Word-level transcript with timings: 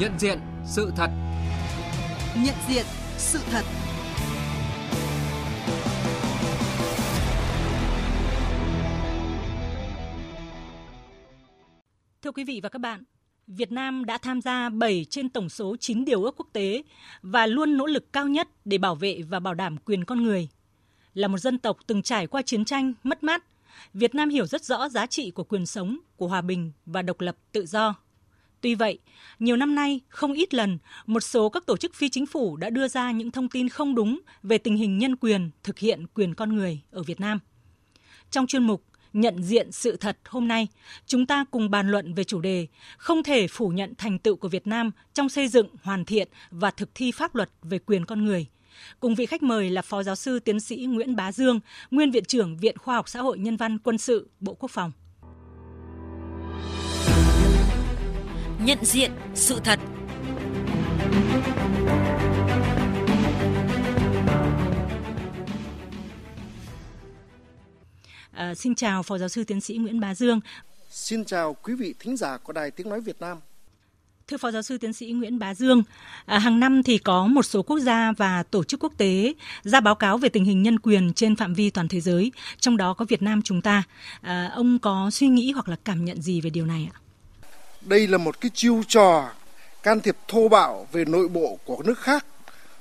Nhận 0.00 0.18
diện 0.18 0.38
sự 0.64 0.92
thật. 0.96 1.10
Nhận 2.44 2.54
diện 2.68 2.84
sự 3.16 3.38
thật. 3.50 3.62
Thưa 12.22 12.32
quý 12.32 12.44
vị 12.44 12.60
và 12.62 12.68
các 12.68 12.78
bạn, 12.78 13.02
Việt 13.46 13.72
Nam 13.72 14.04
đã 14.04 14.18
tham 14.18 14.40
gia 14.40 14.68
7 14.68 15.06
trên 15.10 15.28
tổng 15.28 15.48
số 15.48 15.76
9 15.80 16.04
điều 16.04 16.22
ước 16.22 16.34
quốc 16.36 16.48
tế 16.52 16.82
và 17.22 17.46
luôn 17.46 17.76
nỗ 17.76 17.86
lực 17.86 18.12
cao 18.12 18.28
nhất 18.28 18.48
để 18.64 18.78
bảo 18.78 18.94
vệ 18.94 19.22
và 19.28 19.40
bảo 19.40 19.54
đảm 19.54 19.76
quyền 19.76 20.04
con 20.04 20.22
người. 20.22 20.48
Là 21.14 21.28
một 21.28 21.38
dân 21.38 21.58
tộc 21.58 21.76
từng 21.86 22.02
trải 22.02 22.26
qua 22.26 22.42
chiến 22.42 22.64
tranh, 22.64 22.92
mất 23.02 23.22
mát, 23.22 23.44
Việt 23.94 24.14
Nam 24.14 24.28
hiểu 24.28 24.46
rất 24.46 24.64
rõ 24.64 24.88
giá 24.88 25.06
trị 25.06 25.30
của 25.30 25.44
quyền 25.44 25.66
sống, 25.66 25.98
của 26.16 26.28
hòa 26.28 26.40
bình 26.40 26.72
và 26.86 27.02
độc 27.02 27.20
lập 27.20 27.36
tự 27.52 27.66
do. 27.66 27.94
Tuy 28.60 28.74
vậy, 28.74 28.98
nhiều 29.38 29.56
năm 29.56 29.74
nay, 29.74 30.00
không 30.08 30.32
ít 30.32 30.54
lần, 30.54 30.78
một 31.06 31.20
số 31.20 31.48
các 31.48 31.66
tổ 31.66 31.76
chức 31.76 31.94
phi 31.94 32.08
chính 32.08 32.26
phủ 32.26 32.56
đã 32.56 32.70
đưa 32.70 32.88
ra 32.88 33.10
những 33.10 33.30
thông 33.30 33.48
tin 33.48 33.68
không 33.68 33.94
đúng 33.94 34.20
về 34.42 34.58
tình 34.58 34.76
hình 34.76 34.98
nhân 34.98 35.16
quyền, 35.16 35.50
thực 35.62 35.78
hiện 35.78 36.06
quyền 36.14 36.34
con 36.34 36.56
người 36.56 36.80
ở 36.90 37.02
Việt 37.02 37.20
Nam. 37.20 37.38
Trong 38.30 38.46
chuyên 38.46 38.62
mục 38.62 38.84
Nhận 39.12 39.42
diện 39.42 39.72
sự 39.72 39.96
thật 39.96 40.18
hôm 40.28 40.48
nay, 40.48 40.68
chúng 41.06 41.26
ta 41.26 41.44
cùng 41.50 41.70
bàn 41.70 41.90
luận 41.90 42.14
về 42.14 42.24
chủ 42.24 42.40
đề 42.40 42.66
không 42.98 43.22
thể 43.22 43.46
phủ 43.48 43.68
nhận 43.68 43.94
thành 43.98 44.18
tựu 44.18 44.36
của 44.36 44.48
Việt 44.48 44.66
Nam 44.66 44.90
trong 45.14 45.28
xây 45.28 45.48
dựng, 45.48 45.68
hoàn 45.82 46.04
thiện 46.04 46.28
và 46.50 46.70
thực 46.70 46.90
thi 46.94 47.12
pháp 47.12 47.34
luật 47.34 47.50
về 47.62 47.78
quyền 47.78 48.06
con 48.06 48.24
người. 48.24 48.46
Cùng 49.00 49.14
vị 49.14 49.26
khách 49.26 49.42
mời 49.42 49.70
là 49.70 49.82
Phó 49.82 50.02
Giáo 50.02 50.16
sư 50.16 50.38
Tiến 50.38 50.60
sĩ 50.60 50.76
Nguyễn 50.76 51.16
Bá 51.16 51.32
Dương, 51.32 51.60
Nguyên 51.90 52.10
Viện 52.10 52.24
trưởng 52.24 52.56
Viện 52.56 52.78
Khoa 52.78 52.94
học 52.94 53.08
Xã 53.08 53.20
hội 53.20 53.38
Nhân 53.38 53.56
văn 53.56 53.78
Quân 53.78 53.98
sự, 53.98 54.30
Bộ 54.40 54.54
Quốc 54.54 54.70
phòng. 54.70 54.92
Nhận 58.64 58.84
diện 58.84 59.10
sự 59.34 59.60
thật 59.64 59.78
À, 68.32 68.54
xin 68.54 68.74
chào 68.74 69.02
Phó 69.02 69.18
Giáo 69.18 69.28
sư 69.28 69.44
Tiến 69.44 69.60
sĩ 69.60 69.76
Nguyễn 69.76 70.00
Bá 70.00 70.14
Dương. 70.14 70.40
Xin 70.90 71.24
chào 71.24 71.56
quý 71.62 71.74
vị 71.74 71.94
thính 71.98 72.16
giả 72.16 72.36
của 72.36 72.52
Đài 72.52 72.70
Tiếng 72.70 72.88
Nói 72.88 73.00
Việt 73.00 73.20
Nam. 73.20 73.38
Thưa 74.28 74.36
Phó 74.36 74.50
Giáo 74.50 74.62
sư 74.62 74.78
Tiến 74.78 74.92
sĩ 74.92 75.12
Nguyễn 75.12 75.38
Bá 75.38 75.54
Dương, 75.54 75.82
à, 76.26 76.38
hàng 76.38 76.60
năm 76.60 76.82
thì 76.82 76.98
có 76.98 77.26
một 77.26 77.42
số 77.42 77.62
quốc 77.62 77.78
gia 77.78 78.12
và 78.12 78.42
tổ 78.42 78.64
chức 78.64 78.80
quốc 78.82 78.92
tế 78.96 79.34
ra 79.62 79.80
báo 79.80 79.94
cáo 79.94 80.18
về 80.18 80.28
tình 80.28 80.44
hình 80.44 80.62
nhân 80.62 80.78
quyền 80.78 81.12
trên 81.12 81.36
phạm 81.36 81.54
vi 81.54 81.70
toàn 81.70 81.88
thế 81.88 82.00
giới, 82.00 82.32
trong 82.58 82.76
đó 82.76 82.94
có 82.94 83.04
Việt 83.08 83.22
Nam 83.22 83.42
chúng 83.42 83.62
ta. 83.62 83.82
À, 84.20 84.50
ông 84.54 84.78
có 84.78 85.10
suy 85.10 85.28
nghĩ 85.28 85.52
hoặc 85.52 85.68
là 85.68 85.76
cảm 85.84 86.04
nhận 86.04 86.22
gì 86.22 86.40
về 86.40 86.50
điều 86.50 86.66
này 86.66 86.88
ạ? 86.94 87.00
Đây 87.80 88.06
là 88.06 88.18
một 88.18 88.40
cái 88.40 88.50
chiêu 88.54 88.82
trò 88.88 89.30
can 89.82 90.00
thiệp 90.00 90.16
thô 90.28 90.48
bạo 90.48 90.86
về 90.92 91.04
nội 91.04 91.28
bộ 91.28 91.58
của 91.64 91.82
nước 91.82 91.98
khác, 91.98 92.26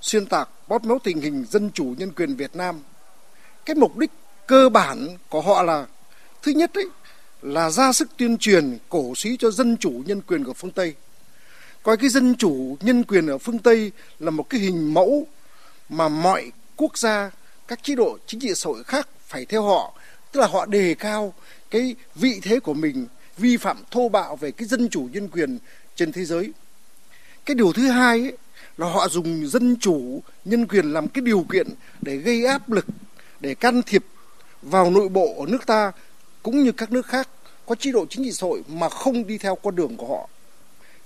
xuyên 0.02 0.25
tạc 0.25 0.50
bóp 0.67 0.86
méo 0.86 1.00
tình 1.03 1.22
hình 1.22 1.45
dân 1.50 1.72
chủ 1.73 1.95
nhân 1.97 2.11
quyền 2.11 2.36
Việt 2.36 2.56
Nam. 2.56 2.81
Cái 3.66 3.75
mục 3.75 3.97
đích 3.97 4.11
cơ 4.47 4.69
bản 4.69 5.17
của 5.30 5.41
họ 5.41 5.64
là 5.64 5.86
thứ 6.41 6.52
nhất 6.52 6.72
ấy 6.73 6.86
là 7.41 7.69
ra 7.69 7.91
sức 7.94 8.09
tuyên 8.17 8.38
truyền 8.38 8.78
cổ 8.89 9.14
suý 9.16 9.38
cho 9.39 9.52
dân 9.52 9.78
chủ 9.78 10.03
nhân 10.06 10.22
quyền 10.22 10.44
của 10.44 10.53
phương 10.53 10.72
Tây. 10.72 10.95
Coi 11.84 11.97
cái 11.97 12.09
dân 12.09 12.36
chủ 12.36 12.78
nhân 12.81 13.03
quyền 13.03 13.28
ở 13.28 13.38
phương 13.38 13.59
Tây 13.59 13.91
là 14.19 14.31
một 14.31 14.50
cái 14.50 14.59
hình 14.59 14.94
mẫu 14.94 15.28
mà 15.89 16.08
mọi 16.08 16.52
quốc 16.75 16.97
gia, 16.97 17.31
các 17.67 17.84
chế 17.84 17.95
độ 17.95 18.17
chính 18.28 18.39
trị 18.39 18.50
xã 18.56 18.67
hội 18.67 18.84
khác 18.84 19.08
phải 19.28 19.45
theo 19.45 19.63
họ, 19.63 19.94
tức 20.31 20.39
là 20.39 20.47
họ 20.47 20.66
đề 20.66 20.95
cao 21.00 21.34
cái 21.69 21.95
vị 22.16 22.39
thế 22.44 22.59
của 22.59 22.73
mình 22.73 23.08
vi 23.39 23.57
phạm 23.57 23.77
thô 23.91 24.09
bạo 24.09 24.35
về 24.35 24.51
cái 24.51 24.67
dân 24.67 24.89
chủ 24.89 25.09
nhân 25.11 25.27
quyền 25.27 25.57
trên 25.95 26.11
thế 26.11 26.25
giới. 26.25 26.51
Cái 27.45 27.55
điều 27.55 27.73
thứ 27.73 27.88
hai 27.88 28.19
ấy, 28.19 28.38
là 28.77 28.88
họ 28.88 29.09
dùng 29.09 29.47
dân 29.47 29.75
chủ 29.79 30.22
nhân 30.45 30.67
quyền 30.67 30.94
làm 30.94 31.07
cái 31.07 31.22
điều 31.22 31.45
kiện 31.51 31.67
để 32.01 32.16
gây 32.16 32.45
áp 32.45 32.72
lực, 32.72 32.85
để 33.39 33.55
can 33.55 33.81
thiệp 33.83 34.05
vào 34.61 34.91
nội 34.91 35.09
bộ 35.09 35.35
ở 35.39 35.45
nước 35.51 35.66
ta 35.66 35.91
cũng 36.44 36.63
như 36.63 36.72
các 36.72 36.91
nước 36.91 37.05
khác 37.05 37.29
có 37.66 37.75
chế 37.75 37.91
độ 37.91 38.05
chính 38.09 38.23
trị 38.23 38.31
xã 38.31 38.47
hội 38.47 38.63
mà 38.67 38.89
không 38.89 39.28
đi 39.28 39.38
theo 39.38 39.55
con 39.55 39.75
đường 39.75 39.97
của 39.97 40.07
họ. 40.07 40.29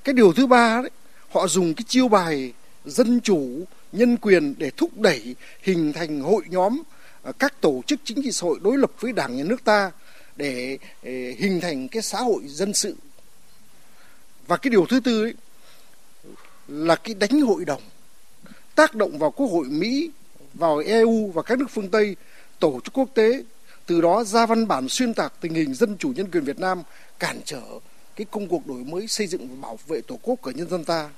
Cái 0.03 0.13
điều 0.13 0.33
thứ 0.33 0.47
ba 0.47 0.81
đấy, 0.81 0.91
họ 1.29 1.47
dùng 1.47 1.73
cái 1.73 1.83
chiêu 1.87 2.07
bài 2.07 2.53
dân 2.85 3.21
chủ, 3.21 3.65
nhân 3.91 4.17
quyền 4.17 4.55
để 4.57 4.71
thúc 4.77 4.97
đẩy 4.97 5.35
hình 5.61 5.93
thành 5.93 6.21
hội 6.21 6.43
nhóm 6.49 6.81
à, 7.23 7.31
các 7.39 7.61
tổ 7.61 7.81
chức 7.87 7.99
chính 8.03 8.23
trị 8.23 8.31
xã 8.31 8.43
hội 8.43 8.59
đối 8.61 8.77
lập 8.77 8.91
với 8.99 9.11
đảng 9.11 9.37
nhà 9.37 9.43
nước 9.43 9.63
ta 9.63 9.91
để, 10.35 10.77
ờ, 11.03 11.11
hình 11.37 11.61
thành 11.61 11.87
cái 11.87 12.01
xã 12.01 12.19
hội 12.19 12.41
dân 12.45 12.73
sự. 12.73 12.95
Và 14.47 14.57
cái 14.57 14.69
điều 14.69 14.85
thứ 14.85 14.99
tư 14.99 15.23
ấy, 15.23 15.33
là 16.67 16.95
cái 16.95 17.13
đánh 17.13 17.41
hội 17.41 17.65
đồng 17.65 17.81
tác 18.75 18.95
động 18.95 19.17
vào 19.17 19.31
quốc 19.31 19.47
hội 19.47 19.65
Mỹ, 19.65 20.11
vào 20.53 20.77
EU 20.77 21.31
và 21.33 21.41
các 21.41 21.57
nước 21.57 21.67
phương 21.69 21.89
Tây 21.89 22.15
tổ 22.59 22.79
chức 22.83 22.93
quốc 22.93 23.09
tế 23.13 23.43
từ 23.85 24.01
đó 24.01 24.23
ra 24.23 24.45
văn 24.45 24.67
bản 24.67 24.89
xuyên 24.89 25.13
tạc 25.13 25.33
tình 25.41 25.53
hình 25.53 25.73
dân 25.73 25.97
chủ 25.97 26.13
nhân 26.15 26.31
quyền 26.31 26.43
Việt 26.43 26.59
Nam 26.59 26.83
cản 27.19 27.41
trở 27.45 27.61
cái 28.15 28.25
công 28.31 28.47
cuộc 28.47 28.67
đổi 28.67 28.83
mới 28.83 29.07
xây 29.07 29.27
dựng 29.27 29.47
và 29.47 29.55
bảo 29.61 29.79
vệ 29.87 30.01
tổ 30.01 30.19
quốc 30.21 30.41
của 30.41 30.51
nhân 30.51 30.69
dân 30.69 30.83
ta 30.83 31.09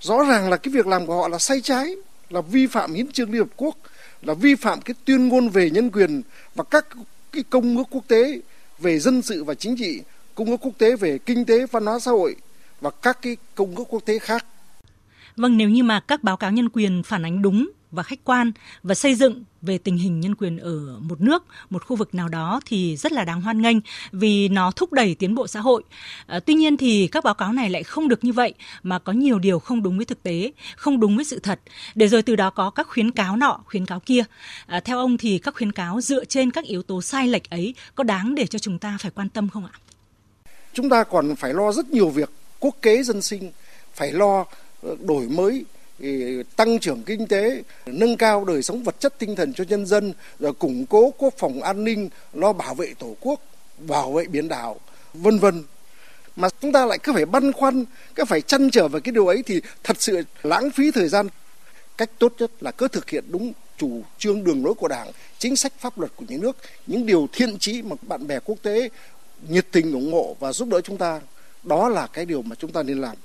rõ 0.00 0.24
ràng 0.28 0.50
là 0.50 0.56
cái 0.56 0.74
việc 0.74 0.86
làm 0.86 1.06
của 1.06 1.16
họ 1.16 1.28
là 1.28 1.38
sai 1.38 1.60
trái 1.60 1.94
là 2.30 2.40
vi 2.40 2.66
phạm 2.66 2.94
hiến 2.94 3.12
trương 3.12 3.30
liên 3.30 3.38
hợp 3.38 3.48
quốc 3.56 3.76
là 4.22 4.34
vi 4.34 4.54
phạm 4.54 4.80
cái 4.80 4.94
tuyên 5.04 5.28
ngôn 5.28 5.48
về 5.48 5.70
nhân 5.70 5.90
quyền 5.90 6.22
và 6.54 6.64
các 6.64 6.86
cái 7.36 7.44
công 7.50 7.76
ước 7.76 7.84
quốc 7.90 8.04
tế 8.08 8.40
về 8.78 8.98
dân 8.98 9.22
sự 9.22 9.44
và 9.44 9.54
chính 9.54 9.76
trị 9.76 10.00
công 10.34 10.46
ước 10.46 10.56
quốc 10.60 10.72
tế 10.78 10.96
về 10.96 11.18
kinh 11.18 11.44
tế 11.44 11.66
văn 11.66 11.86
hóa 11.86 11.98
xã 11.98 12.10
hội 12.10 12.36
và 12.80 12.90
các 12.90 13.18
cái 13.22 13.36
công 13.54 13.76
ước 13.76 13.84
quốc 13.88 14.02
tế 14.04 14.18
khác. 14.18 14.46
Vâng, 15.36 15.56
nếu 15.56 15.68
như 15.68 15.82
mà 15.82 16.00
các 16.00 16.22
báo 16.22 16.36
cáo 16.36 16.52
nhân 16.52 16.68
quyền 16.68 17.02
phản 17.02 17.24
ánh 17.24 17.42
đúng 17.42 17.70
và 17.96 18.02
khách 18.02 18.24
quan 18.24 18.52
và 18.82 18.94
xây 18.94 19.14
dựng 19.14 19.44
về 19.62 19.78
tình 19.78 19.96
hình 19.96 20.20
nhân 20.20 20.34
quyền 20.34 20.58
ở 20.58 20.98
một 21.00 21.20
nước, 21.20 21.44
một 21.70 21.86
khu 21.86 21.96
vực 21.96 22.14
nào 22.14 22.28
đó 22.28 22.60
thì 22.66 22.96
rất 22.96 23.12
là 23.12 23.24
đáng 23.24 23.40
hoan 23.40 23.62
nghênh 23.62 23.76
vì 24.12 24.48
nó 24.48 24.70
thúc 24.70 24.92
đẩy 24.92 25.14
tiến 25.14 25.34
bộ 25.34 25.46
xã 25.46 25.60
hội. 25.60 25.82
À, 26.26 26.40
tuy 26.40 26.54
nhiên 26.54 26.76
thì 26.76 27.08
các 27.12 27.24
báo 27.24 27.34
cáo 27.34 27.52
này 27.52 27.70
lại 27.70 27.82
không 27.82 28.08
được 28.08 28.24
như 28.24 28.32
vậy 28.32 28.54
mà 28.82 28.98
có 28.98 29.12
nhiều 29.12 29.38
điều 29.38 29.58
không 29.58 29.82
đúng 29.82 29.96
với 29.96 30.04
thực 30.04 30.22
tế, 30.22 30.52
không 30.76 31.00
đúng 31.00 31.16
với 31.16 31.24
sự 31.24 31.38
thật. 31.38 31.60
Để 31.94 32.08
rồi 32.08 32.22
từ 32.22 32.36
đó 32.36 32.50
có 32.50 32.70
các 32.70 32.88
khuyến 32.88 33.10
cáo 33.10 33.36
nọ, 33.36 33.60
khuyến 33.66 33.86
cáo 33.86 34.00
kia. 34.00 34.24
À, 34.66 34.80
theo 34.80 34.98
ông 34.98 35.18
thì 35.18 35.38
các 35.38 35.54
khuyến 35.54 35.72
cáo 35.72 36.00
dựa 36.00 36.24
trên 36.24 36.50
các 36.50 36.64
yếu 36.64 36.82
tố 36.82 37.02
sai 37.02 37.28
lệch 37.28 37.50
ấy 37.50 37.74
có 37.94 38.04
đáng 38.04 38.34
để 38.34 38.46
cho 38.46 38.58
chúng 38.58 38.78
ta 38.78 38.96
phải 39.00 39.10
quan 39.10 39.28
tâm 39.28 39.48
không 39.48 39.66
ạ? 39.66 39.74
Chúng 40.72 40.88
ta 40.88 41.04
còn 41.04 41.36
phải 41.36 41.54
lo 41.54 41.72
rất 41.72 41.90
nhiều 41.90 42.08
việc 42.08 42.30
quốc 42.60 42.76
kế 42.82 43.02
dân 43.02 43.22
sinh, 43.22 43.52
phải 43.94 44.12
lo 44.12 44.44
ờ, 44.82 44.96
đổi 45.00 45.28
mới 45.28 45.64
tăng 46.56 46.78
trưởng 46.78 47.02
kinh 47.02 47.26
tế, 47.26 47.62
nâng 47.86 48.16
cao 48.16 48.44
đời 48.44 48.62
sống 48.62 48.82
vật 48.82 49.00
chất 49.00 49.18
tinh 49.18 49.36
thần 49.36 49.54
cho 49.54 49.64
nhân 49.68 49.86
dân, 49.86 50.12
rồi 50.38 50.52
củng 50.52 50.86
cố 50.86 51.10
quốc 51.18 51.34
phòng 51.38 51.62
an 51.62 51.84
ninh, 51.84 52.08
lo 52.32 52.52
bảo 52.52 52.74
vệ 52.74 52.94
tổ 52.98 53.16
quốc, 53.20 53.40
bảo 53.78 54.12
vệ 54.12 54.24
biển 54.24 54.48
đảo, 54.48 54.80
vân 55.14 55.38
vân. 55.38 55.64
Mà 56.36 56.48
chúng 56.60 56.72
ta 56.72 56.86
lại 56.86 56.98
cứ 56.98 57.12
phải 57.12 57.26
băn 57.26 57.52
khoăn, 57.52 57.84
cứ 58.14 58.24
phải 58.24 58.40
chăn 58.40 58.70
trở 58.70 58.88
về 58.88 59.00
cái 59.00 59.12
điều 59.12 59.26
ấy 59.26 59.42
thì 59.46 59.60
thật 59.84 59.96
sự 60.02 60.22
lãng 60.42 60.70
phí 60.70 60.90
thời 60.90 61.08
gian. 61.08 61.28
Cách 61.96 62.10
tốt 62.18 62.34
nhất 62.38 62.50
là 62.60 62.70
cứ 62.70 62.88
thực 62.88 63.10
hiện 63.10 63.24
đúng 63.28 63.52
chủ 63.78 64.02
trương 64.18 64.44
đường 64.44 64.64
lối 64.64 64.74
của 64.74 64.88
Đảng, 64.88 65.10
chính 65.38 65.56
sách 65.56 65.72
pháp 65.78 65.98
luật 65.98 66.12
của 66.16 66.24
nhà 66.28 66.36
nước, 66.40 66.56
những 66.86 67.06
điều 67.06 67.28
thiện 67.32 67.58
chí 67.58 67.82
mà 67.82 67.96
bạn 68.02 68.26
bè 68.26 68.38
quốc 68.44 68.56
tế 68.62 68.88
nhiệt 69.48 69.66
tình 69.72 69.92
ủng 69.92 70.12
hộ 70.12 70.36
và 70.40 70.52
giúp 70.52 70.68
đỡ 70.68 70.80
chúng 70.80 70.96
ta. 70.96 71.20
Đó 71.62 71.88
là 71.88 72.06
cái 72.06 72.26
điều 72.26 72.42
mà 72.42 72.56
chúng 72.58 72.72
ta 72.72 72.82
nên 72.82 73.00
làm 73.00 73.16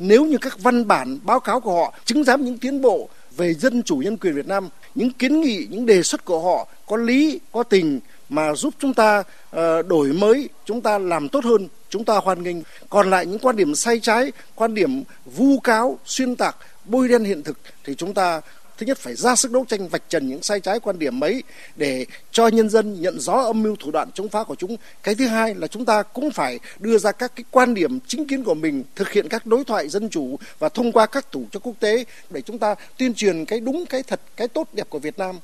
nếu 0.00 0.24
như 0.24 0.38
các 0.38 0.58
văn 0.58 0.88
bản 0.88 1.18
báo 1.22 1.40
cáo 1.40 1.60
của 1.60 1.74
họ 1.74 1.94
chứng 2.04 2.24
giám 2.24 2.44
những 2.44 2.58
tiến 2.58 2.82
bộ 2.82 3.08
về 3.36 3.54
dân 3.54 3.82
chủ 3.82 3.96
nhân 3.96 4.16
quyền 4.16 4.34
Việt 4.34 4.46
Nam, 4.46 4.68
những 4.94 5.10
kiến 5.10 5.40
nghị, 5.40 5.66
những 5.70 5.86
đề 5.86 6.02
xuất 6.02 6.24
của 6.24 6.40
họ 6.40 6.68
có 6.86 6.96
lý, 6.96 7.40
có 7.52 7.62
tình 7.62 8.00
mà 8.28 8.54
giúp 8.54 8.74
chúng 8.78 8.94
ta 8.94 9.18
uh, 9.18 9.86
đổi 9.88 10.12
mới, 10.12 10.48
chúng 10.64 10.80
ta 10.80 10.98
làm 10.98 11.28
tốt 11.28 11.44
hơn, 11.44 11.68
chúng 11.88 12.04
ta 12.04 12.16
hoan 12.16 12.42
nghênh. 12.42 12.56
Còn 12.88 13.10
lại 13.10 13.26
những 13.26 13.38
quan 13.38 13.56
điểm 13.56 13.74
sai 13.74 14.00
trái, 14.00 14.32
quan 14.54 14.74
điểm 14.74 15.02
vu 15.24 15.60
cáo, 15.60 15.98
xuyên 16.04 16.36
tạc, 16.36 16.56
bôi 16.84 17.08
đen 17.08 17.24
hiện 17.24 17.42
thực 17.42 17.58
thì 17.84 17.94
chúng 17.94 18.14
ta 18.14 18.40
thứ 18.80 18.86
nhất 18.86 18.98
phải 18.98 19.14
ra 19.14 19.36
sức 19.36 19.52
đấu 19.52 19.64
tranh 19.68 19.88
vạch 19.88 20.02
trần 20.08 20.28
những 20.28 20.42
sai 20.42 20.60
trái 20.60 20.80
quan 20.80 20.98
điểm 20.98 21.24
ấy 21.24 21.42
để 21.76 22.06
cho 22.32 22.48
nhân 22.48 22.68
dân 22.68 23.00
nhận 23.00 23.20
rõ 23.20 23.32
âm 23.32 23.62
mưu 23.62 23.76
thủ 23.76 23.90
đoạn 23.90 24.10
chống 24.14 24.28
phá 24.28 24.44
của 24.44 24.54
chúng 24.54 24.76
cái 25.02 25.14
thứ 25.14 25.26
hai 25.26 25.54
là 25.54 25.66
chúng 25.66 25.84
ta 25.84 26.02
cũng 26.02 26.30
phải 26.30 26.58
đưa 26.78 26.98
ra 26.98 27.12
các 27.12 27.32
cái 27.36 27.44
quan 27.50 27.74
điểm 27.74 28.00
chính 28.06 28.26
kiến 28.26 28.44
của 28.44 28.54
mình 28.54 28.84
thực 28.94 29.12
hiện 29.12 29.28
các 29.28 29.46
đối 29.46 29.64
thoại 29.64 29.88
dân 29.88 30.08
chủ 30.08 30.38
và 30.58 30.68
thông 30.68 30.92
qua 30.92 31.06
các 31.06 31.32
tổ 31.32 31.42
chức 31.52 31.62
quốc 31.62 31.74
tế 31.80 32.04
để 32.30 32.40
chúng 32.40 32.58
ta 32.58 32.74
tuyên 32.98 33.14
truyền 33.14 33.44
cái 33.44 33.60
đúng 33.60 33.86
cái 33.86 34.02
thật 34.02 34.20
cái 34.36 34.48
tốt 34.48 34.68
đẹp 34.72 34.90
của 34.90 34.98
Việt 34.98 35.18
Nam 35.18 35.38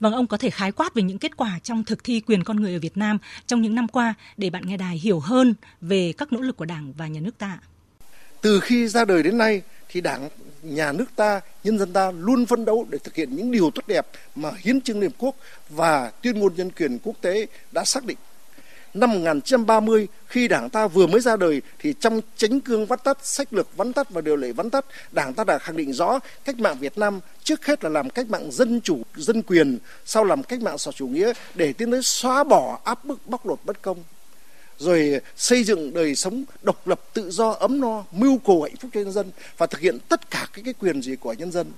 Vâng, 0.00 0.12
ông 0.12 0.26
có 0.26 0.36
thể 0.36 0.50
khái 0.50 0.72
quát 0.72 0.94
về 0.94 1.02
những 1.02 1.18
kết 1.18 1.36
quả 1.36 1.58
trong 1.62 1.84
thực 1.84 2.04
thi 2.04 2.20
quyền 2.20 2.44
con 2.44 2.56
người 2.56 2.72
ở 2.72 2.78
Việt 2.78 2.96
Nam 2.96 3.18
trong 3.46 3.62
những 3.62 3.74
năm 3.74 3.88
qua 3.88 4.14
để 4.36 4.50
bạn 4.50 4.62
nghe 4.66 4.76
đài 4.76 4.96
hiểu 4.96 5.20
hơn 5.20 5.54
về 5.80 6.12
các 6.18 6.32
nỗ 6.32 6.40
lực 6.40 6.56
của 6.56 6.64
Đảng 6.64 6.92
và 6.96 7.06
nhà 7.06 7.20
nước 7.20 7.38
ta. 7.38 7.58
Từ 8.40 8.60
khi 8.60 8.88
ra 8.88 9.04
đời 9.04 9.22
đến 9.22 9.38
nay 9.38 9.62
thì 9.88 10.00
Đảng 10.00 10.28
nhà 10.62 10.92
nước 10.92 11.04
ta, 11.16 11.40
nhân 11.64 11.78
dân 11.78 11.92
ta 11.92 12.10
luôn 12.10 12.46
phấn 12.46 12.64
đấu 12.64 12.86
để 12.90 12.98
thực 13.04 13.14
hiện 13.14 13.36
những 13.36 13.50
điều 13.50 13.70
tốt 13.70 13.82
đẹp 13.86 14.06
mà 14.34 14.50
Hiến 14.58 14.80
trương 14.80 15.00
Liên 15.00 15.10
Hợp 15.10 15.16
Quốc 15.18 15.36
và 15.68 16.10
Tuyên 16.22 16.40
ngôn 16.40 16.54
nhân 16.56 16.70
quyền 16.70 16.98
quốc 17.02 17.14
tế 17.20 17.46
đã 17.72 17.84
xác 17.84 18.04
định. 18.04 18.18
năm 18.94 19.10
1930 19.10 20.08
khi 20.26 20.48
Đảng 20.48 20.70
ta 20.70 20.86
vừa 20.86 21.06
mới 21.06 21.20
ra 21.20 21.36
đời 21.36 21.62
thì 21.78 21.94
trong 22.00 22.20
chánh 22.36 22.60
cương 22.60 22.86
vắn 22.86 22.98
tắt, 23.04 23.18
sách 23.22 23.52
lược 23.52 23.76
vắn 23.76 23.92
tắt 23.92 24.10
và 24.10 24.20
điều 24.20 24.36
lệ 24.36 24.52
vắn 24.52 24.70
tắt, 24.70 24.84
Đảng 25.12 25.34
ta 25.34 25.44
đã 25.44 25.58
khẳng 25.58 25.76
định 25.76 25.92
rõ 25.92 26.18
cách 26.44 26.58
mạng 26.58 26.76
Việt 26.80 26.98
Nam 26.98 27.20
trước 27.44 27.66
hết 27.66 27.84
là 27.84 27.90
làm 27.90 28.10
cách 28.10 28.28
mạng 28.28 28.52
dân 28.52 28.80
chủ, 28.80 29.02
dân 29.16 29.42
quyền, 29.42 29.78
sau 30.04 30.24
làm 30.24 30.42
cách 30.42 30.60
mạng 30.60 30.78
xã 30.78 30.90
chủ 30.92 31.06
nghĩa 31.06 31.32
để 31.54 31.72
tiến 31.72 31.90
tới 31.90 32.00
xóa 32.02 32.44
bỏ 32.44 32.78
áp 32.84 33.04
bức 33.04 33.26
bóc 33.26 33.46
lột 33.46 33.58
bất 33.64 33.82
công 33.82 34.04
rồi 34.78 35.20
xây 35.36 35.64
dựng 35.64 35.94
đời 35.94 36.14
sống 36.14 36.44
độc 36.62 36.86
lập, 36.86 37.00
tự 37.12 37.30
do, 37.30 37.50
ấm 37.50 37.80
no, 37.80 38.04
mưu 38.12 38.38
cầu 38.38 38.62
hạnh 38.62 38.76
phúc 38.76 38.90
cho 38.94 39.00
nhân 39.00 39.12
dân 39.12 39.30
và 39.58 39.66
thực 39.66 39.80
hiện 39.80 39.98
tất 40.08 40.30
cả 40.30 40.48
các 40.52 40.62
cái 40.64 40.74
quyền 40.74 41.02
gì 41.02 41.16
của 41.16 41.32
nhân 41.32 41.52
dân. 41.52 41.72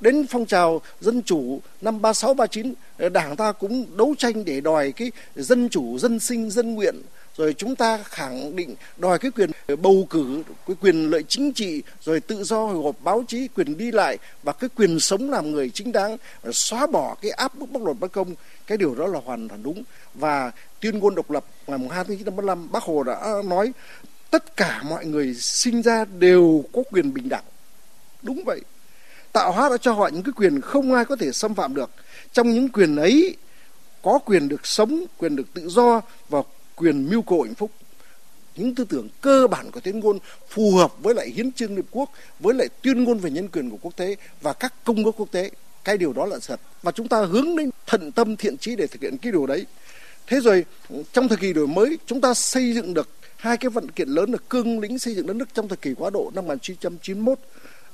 Đến 0.00 0.26
phong 0.30 0.46
trào 0.46 0.80
dân 1.00 1.22
chủ 1.22 1.60
năm 1.80 2.02
36 2.02 2.34
39 2.34 2.74
Đảng 3.12 3.36
ta 3.36 3.52
cũng 3.52 3.96
đấu 3.96 4.14
tranh 4.18 4.44
để 4.44 4.60
đòi 4.60 4.92
cái 4.92 5.12
dân 5.36 5.68
chủ, 5.68 5.98
dân 5.98 6.20
sinh, 6.20 6.50
dân 6.50 6.74
nguyện 6.74 7.02
rồi 7.36 7.54
chúng 7.58 7.76
ta 7.76 7.98
khẳng 8.04 8.56
định 8.56 8.74
đòi 8.96 9.18
cái 9.18 9.30
quyền 9.30 9.50
bầu 9.82 10.06
cử, 10.10 10.42
cái 10.66 10.76
quyền 10.80 11.10
lợi 11.10 11.24
chính 11.28 11.52
trị, 11.52 11.82
rồi 12.00 12.20
tự 12.20 12.44
do 12.44 12.66
hội 12.66 12.84
họp 12.84 12.96
báo 13.00 13.24
chí, 13.28 13.48
quyền 13.48 13.78
đi 13.78 13.90
lại 13.90 14.18
và 14.42 14.52
cái 14.52 14.70
quyền 14.76 15.00
sống 15.00 15.30
làm 15.30 15.50
người 15.50 15.70
chính 15.70 15.92
đáng, 15.92 16.16
xóa 16.52 16.86
bỏ 16.86 17.16
cái 17.22 17.30
áp 17.30 17.54
bức 17.54 17.70
bóc 17.70 17.82
lột 17.82 17.98
bất 18.00 18.12
công, 18.12 18.34
cái 18.66 18.78
điều 18.78 18.94
đó 18.94 19.06
là 19.06 19.20
hoàn 19.24 19.48
toàn 19.48 19.62
đúng. 19.62 19.82
Và 20.14 20.52
tuyên 20.80 20.98
ngôn 20.98 21.14
độc 21.14 21.30
lập 21.30 21.44
ngày 21.66 21.78
2 21.90 22.04
tháng 22.04 22.16
9 22.16 22.24
năm 22.24 22.36
45 22.36 22.72
bác 22.72 22.82
hồ 22.82 23.02
đã 23.02 23.42
nói, 23.44 23.72
tất 24.30 24.56
cả 24.56 24.82
mọi 24.82 25.06
người 25.06 25.34
sinh 25.34 25.82
ra 25.82 26.04
đều 26.04 26.64
có 26.72 26.82
quyền 26.90 27.14
bình 27.14 27.28
đẳng. 27.28 27.44
Đúng 28.22 28.44
vậy. 28.44 28.60
Tạo 29.32 29.52
hóa 29.52 29.68
đã 29.68 29.76
cho 29.76 29.92
họ 29.92 30.08
những 30.08 30.22
cái 30.22 30.32
quyền 30.36 30.60
không 30.60 30.94
ai 30.94 31.04
có 31.04 31.16
thể 31.16 31.32
xâm 31.32 31.54
phạm 31.54 31.74
được. 31.74 31.90
Trong 32.32 32.50
những 32.50 32.68
quyền 32.68 32.96
ấy, 32.96 33.36
có 34.02 34.18
quyền 34.18 34.48
được 34.48 34.66
sống, 34.66 35.04
quyền 35.18 35.36
được 35.36 35.54
tự 35.54 35.68
do 35.68 36.00
và 36.28 36.42
quyền 36.76 37.10
mưu 37.10 37.22
cầu 37.22 37.42
hạnh 37.42 37.54
phúc. 37.54 37.70
Những 38.56 38.74
tư 38.74 38.84
tưởng 38.84 39.08
cơ 39.20 39.46
bản 39.46 39.70
của 39.70 39.80
tuyên 39.80 40.00
ngôn 40.00 40.18
phù 40.48 40.74
hợp 40.76 40.94
với 41.02 41.14
lại 41.14 41.30
hiến 41.30 41.52
trương 41.52 41.76
liên 41.76 41.84
quốc, 41.90 42.10
với 42.40 42.54
lại 42.54 42.68
tuyên 42.82 43.04
ngôn 43.04 43.18
về 43.18 43.30
nhân 43.30 43.48
quyền 43.48 43.70
của 43.70 43.76
quốc 43.82 43.96
tế 43.96 44.16
và 44.40 44.52
các 44.52 44.74
công 44.84 45.04
ước 45.04 45.12
quốc 45.16 45.30
tế. 45.30 45.50
Cái 45.84 45.98
điều 45.98 46.12
đó 46.12 46.26
là 46.26 46.38
thật. 46.46 46.60
Và 46.82 46.92
chúng 46.92 47.08
ta 47.08 47.24
hướng 47.24 47.56
đến 47.56 47.70
thận 47.86 48.12
tâm 48.12 48.36
thiện 48.36 48.56
trí 48.56 48.76
để 48.76 48.86
thực 48.86 49.02
hiện 49.02 49.18
cái 49.18 49.32
điều 49.32 49.46
đấy. 49.46 49.66
Thế 50.26 50.40
rồi, 50.40 50.64
trong 51.12 51.28
thời 51.28 51.38
kỳ 51.38 51.52
đổi 51.52 51.66
mới, 51.66 51.98
chúng 52.06 52.20
ta 52.20 52.34
xây 52.34 52.74
dựng 52.74 52.94
được 52.94 53.08
hai 53.36 53.56
cái 53.56 53.70
vận 53.70 53.90
kiện 53.90 54.08
lớn 54.08 54.32
là 54.32 54.38
cương 54.48 54.80
lĩnh 54.80 54.98
xây 54.98 55.14
dựng 55.14 55.26
đất 55.26 55.36
nước 55.36 55.48
trong 55.54 55.68
thời 55.68 55.76
kỳ 55.76 55.94
quá 55.94 56.10
độ 56.10 56.30
năm 56.34 56.46
1991 56.46 57.38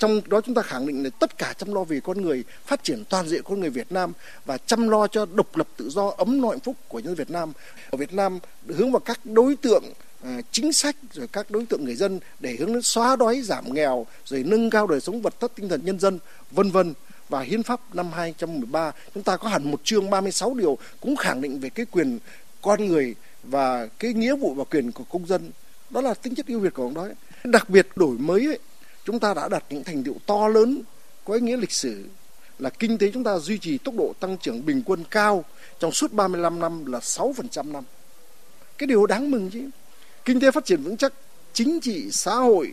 trong 0.03 0.21
đó 0.27 0.41
chúng 0.41 0.55
ta 0.55 0.63
khẳng 0.63 0.87
định 0.87 1.05
là 1.05 1.11
tất 1.11 1.39
cả 1.39 1.55
chăm 1.59 1.75
lo 1.75 1.85
vì 1.85 2.01
con 2.01 2.23
người 2.23 2.45
phát 2.67 2.85
triển 2.85 3.05
toàn 3.09 3.29
diện 3.29 3.43
con 3.45 3.61
người 3.61 3.71
Việt 3.71 3.93
Nam 3.93 4.13
và 4.45 4.59
chăm 4.59 4.89
lo 4.89 5.07
cho 5.07 5.27
độc 5.35 5.57
lập 5.57 5.69
tự 5.77 5.91
do 5.91 6.13
ấm 6.17 6.41
no 6.41 6.49
hạnh 6.49 6.61
phúc 6.61 6.77
của 6.89 6.99
nhân 6.99 7.07
dân 7.07 7.15
Việt 7.15 7.31
Nam. 7.31 7.53
Ở 7.91 7.97
Việt 7.97 8.13
Nam 8.13 8.39
hướng 8.67 8.93
vào 8.93 9.01
các 9.01 9.21
đối 9.25 9.57
tượng 9.57 9.85
à, 10.25 10.41
chính 10.51 10.73
sách 10.73 10.97
rồi 11.13 11.29
các 11.29 11.51
đối 11.51 11.67
tượng 11.67 11.85
người 11.85 11.95
dân 11.95 12.21
để 12.41 12.57
hướng 12.59 12.73
đến 12.73 12.83
xóa 12.83 13.17
đói 13.17 13.41
giảm 13.41 13.75
nghèo 13.75 14.07
rồi 14.25 14.45
nâng 14.47 14.71
cao 14.71 14.87
đời 14.87 15.01
sống 15.01 15.23
vật 15.23 15.35
chất 15.41 15.53
tinh 15.55 15.69
thần 15.69 15.85
nhân 15.85 15.99
dân 15.99 16.19
vân 16.51 16.71
vân. 16.71 16.95
Và 17.29 17.41
hiến 17.41 17.63
pháp 17.63 17.95
năm 17.95 18.13
2013 18.13 18.93
chúng 19.15 19.23
ta 19.23 19.37
có 19.37 19.49
hẳn 19.49 19.71
một 19.71 19.81
chương 19.85 20.11
36 20.11 20.55
điều 20.55 20.79
cũng 21.01 21.17
khẳng 21.17 21.41
định 21.41 21.61
về 21.61 21.69
cái 21.71 21.87
quyền 21.87 22.19
con 22.63 22.87
người 22.87 23.15
và 23.43 23.87
cái 23.87 24.13
nghĩa 24.13 24.37
vụ 24.37 24.55
và 24.55 24.65
quyền 24.65 24.93
của 24.93 25.05
công 25.05 25.27
dân. 25.27 25.51
Đó 25.91 26.01
là 26.01 26.15
tính 26.15 26.35
chất 26.35 26.47
ưu 26.47 26.61
việt 26.61 26.75
của 26.75 26.83
ông 26.83 26.95
đó 26.95 27.09
đặc 27.45 27.71
biệt 27.71 27.89
đổi 27.97 28.19
mới 28.19 28.47
ấy, 28.47 28.59
chúng 29.05 29.21
ta 29.21 29.35
đã 29.35 29.49
đạt 29.49 29.65
những 29.71 29.85
thành 29.85 30.05
tựu 30.05 30.15
to 30.27 30.49
lớn 30.49 30.83
có 31.25 31.35
ý 31.35 31.41
nghĩa 31.41 31.57
lịch 31.57 31.73
sử 31.73 32.05
là 32.59 32.71
kinh 32.71 32.99
tế 32.99 33.11
chúng 33.15 33.25
ta 33.25 33.39
duy 33.39 33.59
trì 33.59 33.79
tốc 33.79 33.95
độ 33.99 34.15
tăng 34.21 34.37
trưởng 34.39 34.67
bình 34.67 34.83
quân 34.87 35.05
cao 35.11 35.45
trong 35.79 35.93
suốt 35.93 36.13
35 36.13 36.61
năm 36.61 36.87
là 36.87 36.99
6% 36.99 37.73
năm. 37.73 37.85
Cái 38.79 38.87
điều 38.87 39.07
đáng 39.07 39.31
mừng 39.31 39.51
chứ. 39.51 39.71
Kinh 40.25 40.41
tế 40.41 40.51
phát 40.51 40.65
triển 40.65 40.83
vững 40.83 40.97
chắc, 40.97 41.13
chính 41.53 41.81
trị, 41.81 42.11
xã 42.11 42.35
hội 42.35 42.73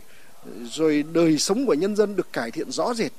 rồi 0.64 1.04
đời 1.12 1.38
sống 1.38 1.66
của 1.66 1.74
nhân 1.74 1.96
dân 1.96 2.16
được 2.16 2.32
cải 2.32 2.50
thiện 2.50 2.70
rõ 2.70 2.94
rệt. 2.94 3.12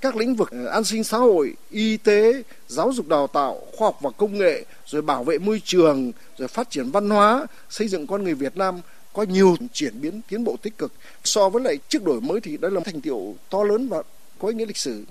Các 0.00 0.16
lĩnh 0.16 0.34
vực 0.34 0.50
ờ, 0.50 0.66
an 0.66 0.84
sinh 0.84 1.04
xã 1.04 1.18
hội, 1.18 1.54
y 1.70 1.96
tế, 1.96 2.42
giáo 2.68 2.92
dục 2.92 3.08
đào 3.08 3.26
tạo, 3.26 3.62
khoa 3.76 3.86
học 3.86 3.98
và 4.00 4.10
công 4.10 4.38
nghệ, 4.38 4.64
rồi 4.86 5.02
bảo 5.02 5.24
vệ 5.24 5.38
môi 5.38 5.62
trường, 5.64 6.12
rồi 6.38 6.48
phát 6.48 6.70
triển 6.70 6.90
văn 6.90 7.10
hóa, 7.10 7.46
xây 7.70 7.88
dựng 7.88 8.06
con 8.06 8.24
người 8.24 8.34
Việt 8.34 8.56
Nam 8.56 8.80
có 9.12 9.22
nhiều 9.22 9.56
chuyển 9.72 10.00
biến, 10.00 10.20
tiến 10.28 10.44
bộ 10.44 10.56
tích 10.62 10.78
cực 10.78 10.92
so 11.24 11.48
với 11.48 11.62
lại 11.62 11.78
trước 11.88 12.04
đổi 12.04 12.20
mới 12.20 12.40
thì 12.40 12.56
đó 12.56 12.68
là 12.68 12.80
thành 12.84 13.00
tiệu 13.00 13.34
to 13.50 13.62
lớn 13.62 13.88
và 13.88 14.02
có 14.38 14.48
ý 14.48 14.54
nghĩa 14.54 14.66
lịch 14.66 14.76
sử 14.76 15.04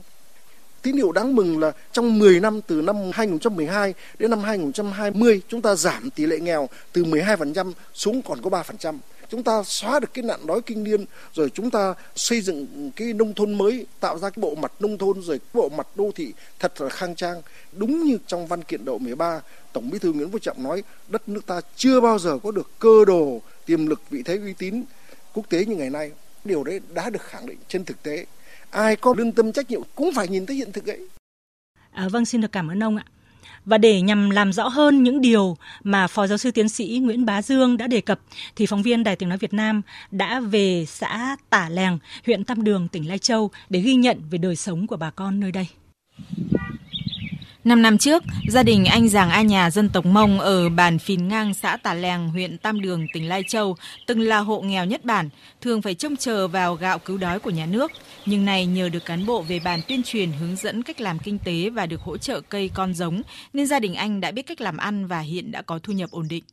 tín 0.82 0.96
hiệu 0.96 1.12
đáng 1.12 1.36
mừng 1.36 1.60
là 1.60 1.72
trong 1.92 2.20
10 2.20 2.40
năm, 2.40 2.62
từ 2.62 2.82
năm 2.82 2.96
2012 3.14 3.94
đến 4.20 4.30
năm 4.30 4.40
2020 4.40 5.42
chúng 5.48 5.62
ta 5.62 5.76
giảm 5.76 6.10
tỷ 6.10 6.26
lệ 6.26 6.40
nghèo 6.40 6.70
từ 6.92 7.04
12% 7.04 7.74
xuống 7.94 8.22
còn 8.22 8.42
có 8.42 8.50
3%. 8.50 8.98
Chúng 9.30 9.44
ta 9.44 9.64
xóa 9.64 10.00
được 10.00 10.14
cái 10.14 10.24
nạn 10.24 10.48
đói 10.48 10.62
kinh 10.62 10.84
niên 10.84 11.06
rồi 11.34 11.50
chúng 11.50 11.72
ta 11.72 11.94
xây 12.16 12.42
dựng 12.42 12.92
cái 12.96 13.14
nông 13.14 13.34
thôn 13.34 13.54
mới 13.54 13.86
tạo 14.00 14.18
ra 14.18 14.30
cái 14.30 14.42
bộ 14.42 14.56
mặt 14.56 14.72
nông 14.80 14.98
thôn 14.98 15.22
rồi 15.22 15.40
cái 15.40 15.50
bộ 15.54 15.70
mặt 15.70 15.88
đô 15.96 16.12
thị 16.16 16.34
thật 16.60 16.82
là 16.82 16.90
khang 16.90 17.16
trang. 17.16 17.42
Đúng 17.72 18.04
như 18.04 18.18
trong 18.28 18.48
văn 18.48 18.64
kiện 18.64 18.86
độ 18.86 18.98
13 18.98 19.42
Tổng 19.74 19.90
Bí 19.90 20.00
thư 20.00 20.14
Nguyễn 20.14 20.32
Phú 20.32 20.40
Trọng 20.40 20.64
nói 20.64 20.84
đất 21.08 21.30
nước 21.30 21.46
ta 21.46 21.62
chưa 21.76 22.02
bao 22.02 22.20
giờ 22.20 22.38
có 22.44 22.52
được 22.52 22.70
cơ 22.80 23.06
đồ 23.08 23.42
tiềm 23.66 23.88
lực 23.88 24.02
vị 24.10 24.24
thế 24.26 24.38
uy 24.38 24.54
tín 24.54 24.84
quốc 25.34 25.50
tế 25.50 25.66
như 25.66 25.76
ngày 25.76 25.90
nay. 25.90 26.12
Điều 26.46 26.64
đấy 26.64 26.80
đã 26.94 27.10
được 27.10 27.22
khẳng 27.22 27.46
định 27.46 27.58
trên 27.68 27.86
thực 27.86 28.04
tế. 28.04 28.26
Ai 28.70 28.96
có 28.96 29.14
lương 29.18 29.32
tâm 29.32 29.52
trách 29.52 29.72
nhiệm 29.72 29.82
cũng 29.96 30.12
phải 30.16 30.28
nhìn 30.28 30.46
thấy 30.46 30.56
hiện 30.56 30.72
thực 30.72 30.90
ấy. 30.90 31.08
À, 31.92 32.08
vâng 32.12 32.26
xin 32.26 32.42
được 32.42 32.52
cảm 32.52 32.72
ơn 32.72 32.84
ông 32.84 32.98
ạ 32.98 33.06
và 33.66 33.78
để 33.78 34.02
nhằm 34.02 34.30
làm 34.30 34.54
rõ 34.54 34.68
hơn 34.68 35.04
những 35.04 35.22
điều 35.22 35.58
mà 35.84 36.08
Phó 36.08 36.28
Giáo 36.28 36.38
sư 36.38 36.52
Tiến 36.52 36.70
sĩ 36.70 37.00
Nguyễn 37.04 37.26
Bá 37.26 37.42
Dương 37.42 37.78
đã 37.78 37.88
đề 37.88 38.02
cập, 38.02 38.20
thì 38.56 38.66
phóng 38.66 38.82
viên 38.82 39.04
Đài 39.04 39.16
Tiếng 39.16 39.30
Nói 39.30 39.38
Việt 39.38 39.54
Nam 39.54 39.82
đã 40.12 40.40
về 40.40 40.86
xã 40.88 41.36
Tả 41.50 41.70
Lèng, 41.70 41.98
huyện 42.26 42.44
Tam 42.44 42.64
Đường, 42.64 42.88
tỉnh 42.88 43.08
Lai 43.08 43.18
Châu 43.18 43.52
để 43.70 43.80
ghi 43.80 43.96
nhận 43.96 44.22
về 44.32 44.38
đời 44.38 44.56
sống 44.56 44.88
của 44.88 44.98
bà 44.98 45.10
con 45.10 45.40
nơi 45.40 45.52
đây. 45.52 45.68
Năm 47.70 47.82
năm 47.82 47.98
trước, 47.98 48.24
gia 48.48 48.64
đình 48.64 48.86
anh 48.86 49.10
Giàng 49.10 49.30
A 49.30 49.42
Nhà 49.42 49.70
dân 49.70 49.90
tộc 49.90 50.06
Mông 50.06 50.40
ở 50.40 50.70
bản 50.70 51.00
Phìn 51.00 51.28
Ngang, 51.28 51.54
xã 51.54 51.78
Tà 51.78 51.94
Lèng, 51.94 52.30
huyện 52.30 52.58
Tam 52.58 52.82
Đường, 52.82 53.06
tỉnh 53.14 53.30
Lai 53.30 53.44
Châu, 53.48 53.76
từng 54.08 54.20
là 54.20 54.40
hộ 54.40 54.62
nghèo 54.62 54.86
nhất 54.86 55.06
bản, 55.06 55.30
thường 55.62 55.82
phải 55.82 55.96
trông 55.96 56.16
chờ 56.16 56.48
vào 56.48 56.76
gạo 56.76 57.00
cứu 57.00 57.18
đói 57.18 57.40
của 57.40 57.50
nhà 57.50 57.66
nước. 57.66 57.92
Nhưng 58.26 58.46
này 58.46 58.66
nhờ 58.66 58.90
được 58.90 59.06
cán 59.06 59.26
bộ 59.26 59.42
về 59.42 59.60
bản 59.64 59.80
tuyên 59.88 60.02
truyền 60.06 60.32
hướng 60.32 60.56
dẫn 60.56 60.84
cách 60.84 61.02
làm 61.02 61.20
kinh 61.20 61.40
tế 61.46 61.70
và 61.70 61.86
được 61.86 62.02
hỗ 62.02 62.18
trợ 62.18 62.42
cây 62.42 62.70
con 62.74 62.94
giống, 62.94 63.22
nên 63.54 63.68
gia 63.68 63.80
đình 63.80 63.96
anh 63.96 64.22
đã 64.22 64.32
biết 64.32 64.48
cách 64.48 64.62
làm 64.62 64.78
ăn 64.78 65.08
và 65.08 65.20
hiện 65.20 65.52
đã 65.52 65.62
có 65.62 65.80
thu 65.84 65.94
nhập 65.94 66.10
ổn 66.12 66.28
định. 66.30 66.44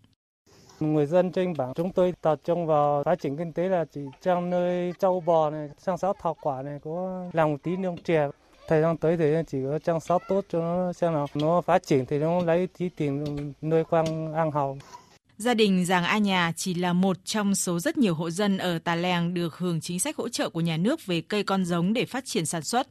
Người 0.81 1.07
dân 1.07 1.33
trên 1.33 1.57
bản 1.57 1.73
chúng 1.77 1.93
tôi 1.93 2.13
tập 2.21 2.41
trung 2.45 2.67
vào 2.67 3.03
phát 3.05 3.21
triển 3.21 3.37
kinh 3.37 3.53
tế 3.53 3.69
là 3.69 3.85
chỉ 3.95 4.01
trang 4.25 4.51
nơi 4.51 4.93
châu 4.99 5.21
bò 5.21 5.51
này, 5.51 5.69
sang 5.79 5.99
sáu 5.99 6.15
thảo 6.23 6.37
quả 6.41 6.63
này 6.63 6.79
có 6.85 7.25
làm 7.33 7.51
một 7.51 7.59
tí 7.63 7.77
nông 7.77 7.97
chè 8.03 8.29
thời 8.69 8.83
gian 8.83 8.97
tới 8.97 9.17
thì 9.17 9.25
chỉ 9.47 9.59
có 9.71 9.79
chăm 9.79 10.01
sóc 10.01 10.23
tốt 10.29 10.45
cho 10.49 10.61
nó 10.61 10.93
xem 10.93 11.13
nào 11.13 11.27
nó 11.35 11.61
phát 11.61 11.87
triển 11.87 12.07
thì 12.07 12.19
nó 12.19 12.41
lấy 12.41 12.69
tí 12.79 12.89
tiền 12.89 13.25
nuôi 13.63 13.85
quang 13.85 14.35
ăn 14.35 14.51
hầu 14.51 14.79
Gia 15.39 15.55
đình 15.55 15.85
Giàng 15.87 16.05
A 16.05 16.19
Nhà 16.19 16.53
chỉ 16.57 16.75
là 16.75 16.93
một 16.93 17.17
trong 17.25 17.55
số 17.55 17.79
rất 17.79 17.99
nhiều 17.99 18.15
hộ 18.15 18.31
dân 18.31 18.59
ở 18.59 18.79
Tà 18.79 18.95
Lèng 18.95 19.35
được 19.35 19.59
hưởng 19.59 19.81
chính 19.81 20.01
sách 20.01 20.17
hỗ 20.17 20.29
trợ 20.29 20.51
của 20.51 20.61
nhà 20.61 20.77
nước 20.77 21.07
về 21.07 21.21
cây 21.21 21.43
con 21.43 21.65
giống 21.65 21.93
để 21.93 22.05
phát 22.05 22.25
triển 22.25 22.47
sản 22.47 22.63
xuất. 22.63 22.87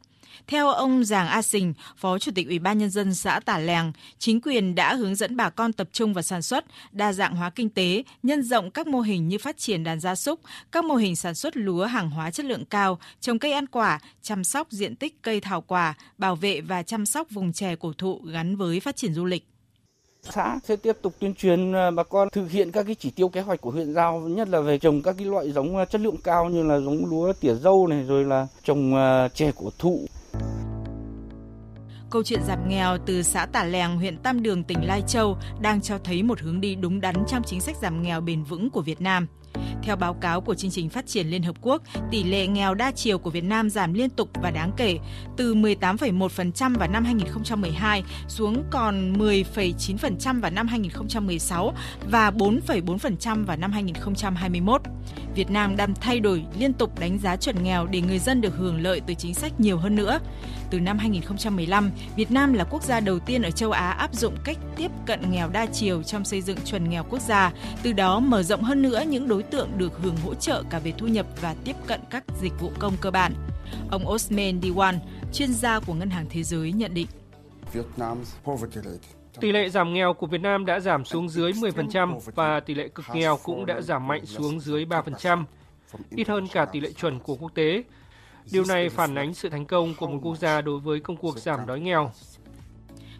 Theo 0.46 0.68
ông 0.68 1.04
Giàng 1.04 1.28
A 1.28 1.42
Sình, 1.42 1.74
Phó 1.96 2.18
Chủ 2.18 2.32
tịch 2.34 2.46
Ủy 2.46 2.58
ban 2.58 2.78
Nhân 2.78 2.90
dân 2.90 3.14
xã 3.14 3.40
Tả 3.40 3.58
Lèng, 3.58 3.92
chính 4.18 4.40
quyền 4.40 4.74
đã 4.74 4.94
hướng 4.94 5.14
dẫn 5.14 5.36
bà 5.36 5.50
con 5.50 5.72
tập 5.72 5.88
trung 5.92 6.14
vào 6.14 6.22
sản 6.22 6.42
xuất, 6.42 6.64
đa 6.92 7.12
dạng 7.12 7.36
hóa 7.36 7.50
kinh 7.50 7.70
tế, 7.70 8.02
nhân 8.22 8.42
rộng 8.42 8.70
các 8.70 8.86
mô 8.86 9.00
hình 9.00 9.28
như 9.28 9.38
phát 9.38 9.58
triển 9.58 9.84
đàn 9.84 10.00
gia 10.00 10.14
súc, 10.14 10.40
các 10.72 10.84
mô 10.84 10.94
hình 10.94 11.16
sản 11.16 11.34
xuất 11.34 11.56
lúa 11.56 11.84
hàng 11.84 12.10
hóa 12.10 12.30
chất 12.30 12.46
lượng 12.46 12.64
cao, 12.64 12.98
trồng 13.20 13.38
cây 13.38 13.52
ăn 13.52 13.66
quả, 13.66 14.00
chăm 14.22 14.44
sóc 14.44 14.70
diện 14.70 14.96
tích 14.96 15.22
cây 15.22 15.40
thảo 15.40 15.60
quả, 15.60 15.94
bảo 16.18 16.36
vệ 16.36 16.60
và 16.60 16.82
chăm 16.82 17.06
sóc 17.06 17.30
vùng 17.30 17.52
chè 17.52 17.76
cổ 17.76 17.92
thụ 17.98 18.20
gắn 18.24 18.56
với 18.56 18.80
phát 18.80 18.96
triển 18.96 19.14
du 19.14 19.24
lịch. 19.24 19.46
Xã 20.30 20.58
sẽ 20.64 20.76
tiếp 20.76 20.96
tục 21.02 21.14
tuyên 21.18 21.34
truyền 21.34 21.72
ờ, 21.72 21.90
bà 21.90 22.02
con 22.02 22.28
thực 22.32 22.50
hiện 22.50 22.72
các 22.72 22.86
cái 22.86 22.94
chỉ 22.94 23.10
tiêu 23.10 23.28
kế 23.28 23.40
hoạch 23.40 23.60
của 23.60 23.70
huyện 23.70 23.94
giao, 23.94 24.20
nhất 24.20 24.48
là 24.48 24.60
về 24.60 24.78
trồng 24.78 25.02
các 25.02 25.14
cái 25.18 25.26
loại 25.26 25.52
giống 25.52 25.76
ờ, 25.76 25.84
chất 25.84 26.00
lượng 26.00 26.16
cao 26.24 26.48
như 26.48 26.62
là 26.62 26.80
giống 26.80 27.06
lúa 27.06 27.32
tỉa 27.40 27.54
dâu 27.54 27.86
này 27.86 28.02
rồi 28.02 28.24
là 28.24 28.46
trồng 28.64 28.94
ờ, 28.94 29.28
chè 29.34 29.52
cổ 29.56 29.70
thụ. 29.78 30.00
Câu 32.10 32.22
chuyện 32.22 32.40
giảm 32.46 32.68
nghèo 32.68 32.98
từ 33.06 33.22
xã 33.22 33.46
Tả 33.46 33.64
Lèng, 33.64 33.96
huyện 33.96 34.16
Tam 34.16 34.42
Đường, 34.42 34.64
tỉnh 34.64 34.86
Lai 34.86 35.02
Châu 35.08 35.36
đang 35.60 35.80
cho 35.80 35.98
thấy 36.04 36.22
một 36.22 36.40
hướng 36.40 36.60
đi 36.60 36.74
đúng 36.74 37.00
đắn 37.00 37.14
trong 37.28 37.42
chính 37.42 37.60
sách 37.60 37.76
giảm 37.82 38.02
nghèo 38.02 38.20
bền 38.20 38.42
vững 38.42 38.70
của 38.70 38.82
Việt 38.82 39.00
Nam. 39.00 39.26
Theo 39.82 39.96
báo 39.96 40.14
cáo 40.14 40.40
của 40.40 40.54
chương 40.54 40.70
trình 40.70 40.88
phát 40.88 41.06
triển 41.06 41.26
Liên 41.26 41.42
Hợp 41.42 41.56
Quốc, 41.60 41.82
tỷ 42.10 42.24
lệ 42.24 42.46
nghèo 42.46 42.74
đa 42.74 42.90
chiều 42.90 43.18
của 43.18 43.30
Việt 43.30 43.44
Nam 43.44 43.70
giảm 43.70 43.94
liên 43.94 44.10
tục 44.10 44.30
và 44.42 44.50
đáng 44.50 44.72
kể, 44.76 44.98
từ 45.36 45.54
18,1% 45.54 46.78
vào 46.78 46.88
năm 46.88 47.04
2012 47.04 48.02
xuống 48.28 48.64
còn 48.70 49.12
10,9% 49.12 50.40
vào 50.40 50.50
năm 50.50 50.66
2016 50.66 51.74
và 52.10 52.30
4,4% 52.30 53.44
vào 53.44 53.56
năm 53.56 53.72
2021. 53.72 54.80
Việt 55.34 55.50
Nam 55.50 55.76
đang 55.76 55.94
thay 55.94 56.20
đổi 56.20 56.44
liên 56.58 56.72
tục 56.72 56.98
đánh 56.98 57.18
giá 57.18 57.36
chuẩn 57.36 57.62
nghèo 57.62 57.86
để 57.86 58.00
người 58.00 58.18
dân 58.18 58.40
được 58.40 58.56
hưởng 58.56 58.82
lợi 58.82 59.00
từ 59.06 59.14
chính 59.14 59.34
sách 59.34 59.60
nhiều 59.60 59.78
hơn 59.78 59.96
nữa. 59.96 60.18
Từ 60.70 60.80
năm 60.80 60.98
2015, 60.98 61.90
Việt 62.16 62.30
Nam 62.30 62.52
là 62.52 62.64
quốc 62.64 62.82
gia 62.82 63.00
đầu 63.00 63.18
tiên 63.18 63.42
ở 63.42 63.50
châu 63.50 63.70
Á 63.70 63.90
áp 63.90 64.14
dụng 64.14 64.34
cách 64.44 64.58
tiếp 64.76 64.90
cận 65.06 65.30
nghèo 65.30 65.48
đa 65.48 65.66
chiều 65.66 66.02
trong 66.02 66.24
xây 66.24 66.42
dựng 66.42 66.58
chuẩn 66.64 66.90
nghèo 66.90 67.04
quốc 67.10 67.20
gia, 67.20 67.52
từ 67.82 67.92
đó 67.92 68.20
mở 68.20 68.42
rộng 68.42 68.62
hơn 68.62 68.82
nữa 68.82 69.02
những 69.08 69.28
đối 69.28 69.42
tượng 69.50 69.68
được 69.76 69.92
hưởng 70.02 70.16
hỗ 70.16 70.34
trợ 70.34 70.62
cả 70.70 70.78
về 70.78 70.92
thu 70.98 71.06
nhập 71.06 71.26
và 71.40 71.54
tiếp 71.64 71.76
cận 71.86 72.00
các 72.10 72.24
dịch 72.40 72.52
vụ 72.60 72.70
công 72.78 72.96
cơ 73.00 73.10
bản. 73.10 73.34
Ông 73.90 74.08
Osman 74.08 74.60
Diwan, 74.60 74.94
chuyên 75.32 75.52
gia 75.52 75.80
của 75.80 75.94
Ngân 75.94 76.10
hàng 76.10 76.26
Thế 76.30 76.42
giới 76.42 76.72
nhận 76.72 76.94
định. 76.94 77.06
Tỷ 79.40 79.52
lệ 79.52 79.68
giảm 79.68 79.94
nghèo 79.94 80.14
của 80.14 80.26
Việt 80.26 80.40
Nam 80.40 80.66
đã 80.66 80.80
giảm 80.80 81.04
xuống 81.04 81.28
dưới 81.28 81.52
10% 81.52 82.20
và 82.34 82.60
tỷ 82.60 82.74
lệ 82.74 82.88
cực 82.88 83.06
nghèo 83.12 83.36
cũng 83.36 83.66
đã 83.66 83.80
giảm 83.80 84.06
mạnh 84.06 84.26
xuống 84.26 84.60
dưới 84.60 84.84
3%, 84.84 85.44
ít 86.10 86.28
hơn 86.28 86.46
cả 86.52 86.64
tỷ 86.64 86.80
lệ 86.80 86.92
chuẩn 86.92 87.18
của 87.18 87.34
quốc 87.34 87.54
tế. 87.54 87.82
Điều 88.52 88.64
này 88.64 88.88
phản 88.88 89.14
ánh 89.14 89.34
sự 89.34 89.48
thành 89.48 89.66
công 89.66 89.94
của 89.94 90.06
một 90.06 90.18
quốc 90.22 90.36
gia 90.36 90.60
đối 90.60 90.80
với 90.80 91.00
công 91.00 91.16
cuộc 91.16 91.38
giảm 91.38 91.66
đói 91.66 91.80
nghèo. 91.80 92.10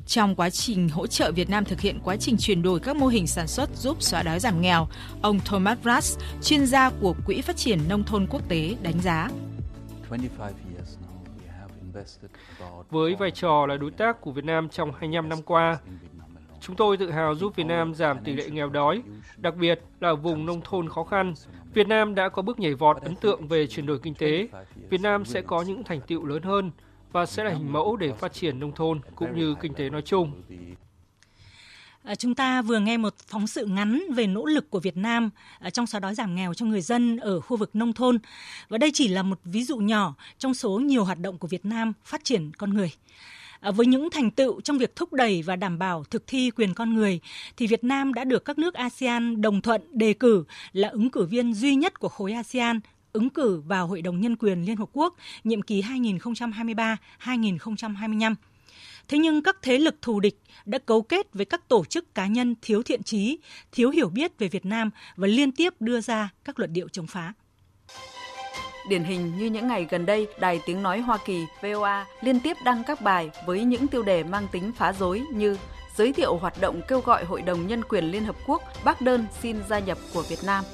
Trong 0.07 0.35
quá 0.35 0.51
trình 0.51 0.89
hỗ 0.89 1.07
trợ 1.07 1.33
Việt 1.33 1.51
Nam 1.51 1.65
thực 1.65 1.81
hiện 1.81 1.99
quá 2.05 2.17
trình 2.17 2.37
chuyển 2.39 2.63
đổi 2.63 2.81
các 2.81 2.97
mô 2.97 3.07
hình 3.07 3.27
sản 3.27 3.47
xuất 3.47 3.71
giúp 3.77 4.03
xóa 4.03 4.23
đói 4.23 4.41
giảm 4.41 4.61
nghèo, 4.61 4.89
ông 5.23 5.41
Thomas 5.45 5.79
Brass, 5.83 6.19
chuyên 6.43 6.67
gia 6.67 6.91
của 6.91 7.15
Quỹ 7.27 7.41
Phát 7.41 7.57
triển 7.57 7.79
Nông 7.89 8.05
thôn 8.05 8.27
Quốc 8.31 8.49
tế, 8.49 8.77
đánh 8.83 9.01
giá. 9.01 9.29
Với 12.91 13.15
vai 13.15 13.31
trò 13.31 13.67
là 13.67 13.77
đối 13.77 13.91
tác 13.91 14.21
của 14.21 14.33
Việt 14.33 14.45
Nam 14.45 14.69
trong 14.69 14.93
25 14.93 15.29
năm 15.29 15.43
qua, 15.43 15.79
chúng 16.61 16.77
tôi 16.77 16.97
tự 16.97 17.11
hào 17.11 17.35
giúp 17.35 17.57
Việt 17.57 17.67
Nam 17.67 17.95
giảm 17.95 18.19
tỷ 18.25 18.33
lệ 18.33 18.51
nghèo 18.51 18.69
đói, 18.69 19.03
đặc 19.37 19.57
biệt 19.57 19.81
là 20.01 20.15
vùng 20.15 20.47
nông 20.47 20.61
thôn 20.65 20.89
khó 20.89 21.05
khăn. 21.05 21.35
Việt 21.75 21.89
Nam 21.89 22.15
đã 22.15 22.29
có 22.29 22.43
bước 22.43 22.59
nhảy 22.59 22.75
vọt 22.75 23.03
ấn 23.03 23.17
tượng 23.17 23.49
về 23.49 23.67
chuyển 23.67 23.87
đổi 23.87 23.99
kinh 23.99 24.15
tế. 24.15 24.49
Việt 24.91 25.01
Nam 25.01 25.25
sẽ 25.25 25.41
có 25.41 25.63
những 25.63 25.85
thành 25.85 26.01
tựu 26.01 26.25
lớn 26.25 26.43
hơn 26.43 26.71
và 27.13 27.27
sẽ 27.27 27.45
là 27.45 27.51
hình 27.51 27.73
mẫu 27.73 27.97
để 27.97 28.13
phát 28.13 28.33
triển 28.33 28.61
nông 28.61 28.73
thôn 28.73 29.01
cũng 29.15 29.37
như 29.37 29.55
kinh 29.61 29.75
tế 29.75 29.91
nói 29.91 30.03
chung. 30.03 30.43
À, 32.07 32.15
chúng 32.15 32.35
ta 32.35 32.63
vừa 32.63 32.79
nghe 32.79 32.97
một 32.97 33.15
phóng 33.27 33.47
sự 33.47 33.67
ngắn 33.67 34.03
về 34.15 34.27
nỗ 34.27 34.45
lực 34.45 34.71
của 34.71 34.81
Việt 34.81 34.97
Nam 34.97 35.31
à, 35.59 35.71
trong 35.71 35.87
xóa 35.87 36.01
đói 36.01 36.15
giảm 36.15 36.35
nghèo 36.35 36.55
cho 36.55 36.67
người 36.67 36.81
dân 36.81 37.17
ở 37.17 37.41
khu 37.41 37.57
vực 37.57 37.77
nông 37.77 37.93
thôn. 37.93 38.19
Và 38.69 38.79
đây 38.79 38.91
chỉ 38.95 39.09
là 39.09 39.23
một 39.23 39.39
ví 39.45 39.65
dụ 39.65 39.77
nhỏ 39.77 40.15
trong 40.39 40.55
số 40.55 40.79
nhiều 40.79 41.05
hoạt 41.05 41.19
động 41.19 41.39
của 41.39 41.49
Việt 41.49 41.65
Nam 41.65 41.93
phát 42.05 42.25
triển 42.25 42.53
con 42.59 42.75
người. 42.75 42.93
À, 43.61 43.71
với 43.71 43.87
những 43.87 44.11
thành 44.11 44.31
tựu 44.31 44.61
trong 44.61 44.79
việc 44.79 44.97
thúc 44.97 45.13
đẩy 45.13 45.43
và 45.43 45.57
đảm 45.57 45.79
bảo 45.79 46.05
thực 46.05 46.27
thi 46.27 46.51
quyền 46.51 46.75
con 46.75 46.95
người, 46.95 47.21
thì 47.57 47.67
Việt 47.67 47.85
Nam 47.85 48.15
đã 48.15 48.25
được 48.25 48.45
các 48.45 48.59
nước 48.59 48.75
ASEAN 48.75 49.43
đồng 49.43 49.61
thuận 49.61 49.83
đề 49.99 50.13
cử 50.13 50.45
là 50.73 50.89
ứng 50.89 51.11
cử 51.11 51.27
viên 51.27 51.55
duy 51.55 51.75
nhất 51.75 52.01
của 52.01 52.09
khối 52.09 52.33
ASEAN 52.33 52.81
ứng 53.17 53.31
cử 53.31 53.63
vào 53.67 53.87
Hội 53.87 54.03
đồng 54.03 54.21
Nhân 54.21 54.37
quyền 54.37 54.63
Liên 54.63 54.77
Hợp 54.77 54.89
Quốc 54.93 55.15
nhiệm 55.45 55.63
kỳ 55.63 55.83
2023-2025. 55.83 58.35
Thế 59.09 59.19
nhưng 59.19 59.43
các 59.43 59.57
thế 59.63 59.79
lực 59.79 59.95
thù 60.03 60.21
địch 60.21 60.41
đã 60.65 60.79
cấu 60.79 61.03
kết 61.03 61.35
với 61.35 61.45
các 61.45 61.69
tổ 61.69 61.85
chức 61.85 62.15
cá 62.15 62.27
nhân 62.27 62.55
thiếu 62.63 62.83
thiện 62.83 63.03
trí, 63.03 63.39
thiếu 63.73 63.91
hiểu 63.91 64.09
biết 64.09 64.39
về 64.39 64.49
Việt 64.49 64.67
Nam 64.67 64.91
và 65.17 65.29
liên 65.29 65.53
tiếp 65.53 65.75
đưa 65.81 66.01
ra 66.01 66.29
các 66.45 66.59
luận 66.59 66.73
điệu 66.73 66.89
chống 66.89 67.07
phá. 67.07 67.33
Điển 68.89 69.05
hình 69.05 69.39
như 69.39 69.47
những 69.47 69.69
ngày 69.69 69.87
gần 69.91 70.07
đây, 70.07 70.27
Đài 70.41 70.61
Tiếng 70.67 70.83
Nói 70.83 71.01
Hoa 71.01 71.19
Kỳ 71.27 71.47
VOA 71.63 72.07
liên 72.21 72.41
tiếp 72.41 72.57
đăng 72.65 72.83
các 72.87 73.01
bài 73.01 73.31
với 73.47 73.65
những 73.65 73.87
tiêu 73.87 74.03
đề 74.03 74.25
mang 74.25 74.47
tính 74.53 74.73
phá 74.77 74.93
rối 74.93 75.23
như 75.33 75.57
giới 75.97 76.13
thiệu 76.13 76.37
hoạt 76.37 76.61
động 76.61 76.81
kêu 76.89 77.01
gọi 77.01 77.25
Hội 77.25 77.43
đồng 77.43 77.67
Nhân 77.67 77.85
quyền 77.85 78.05
Liên 78.05 78.25
Hợp 78.25 78.37
Quốc 78.47 78.63
bác 78.85 79.01
đơn 79.01 79.27
xin 79.43 79.57
gia 79.69 79.79
nhập 79.79 79.99
của 80.15 80.23
Việt 80.23 80.45
Nam. 80.45 80.65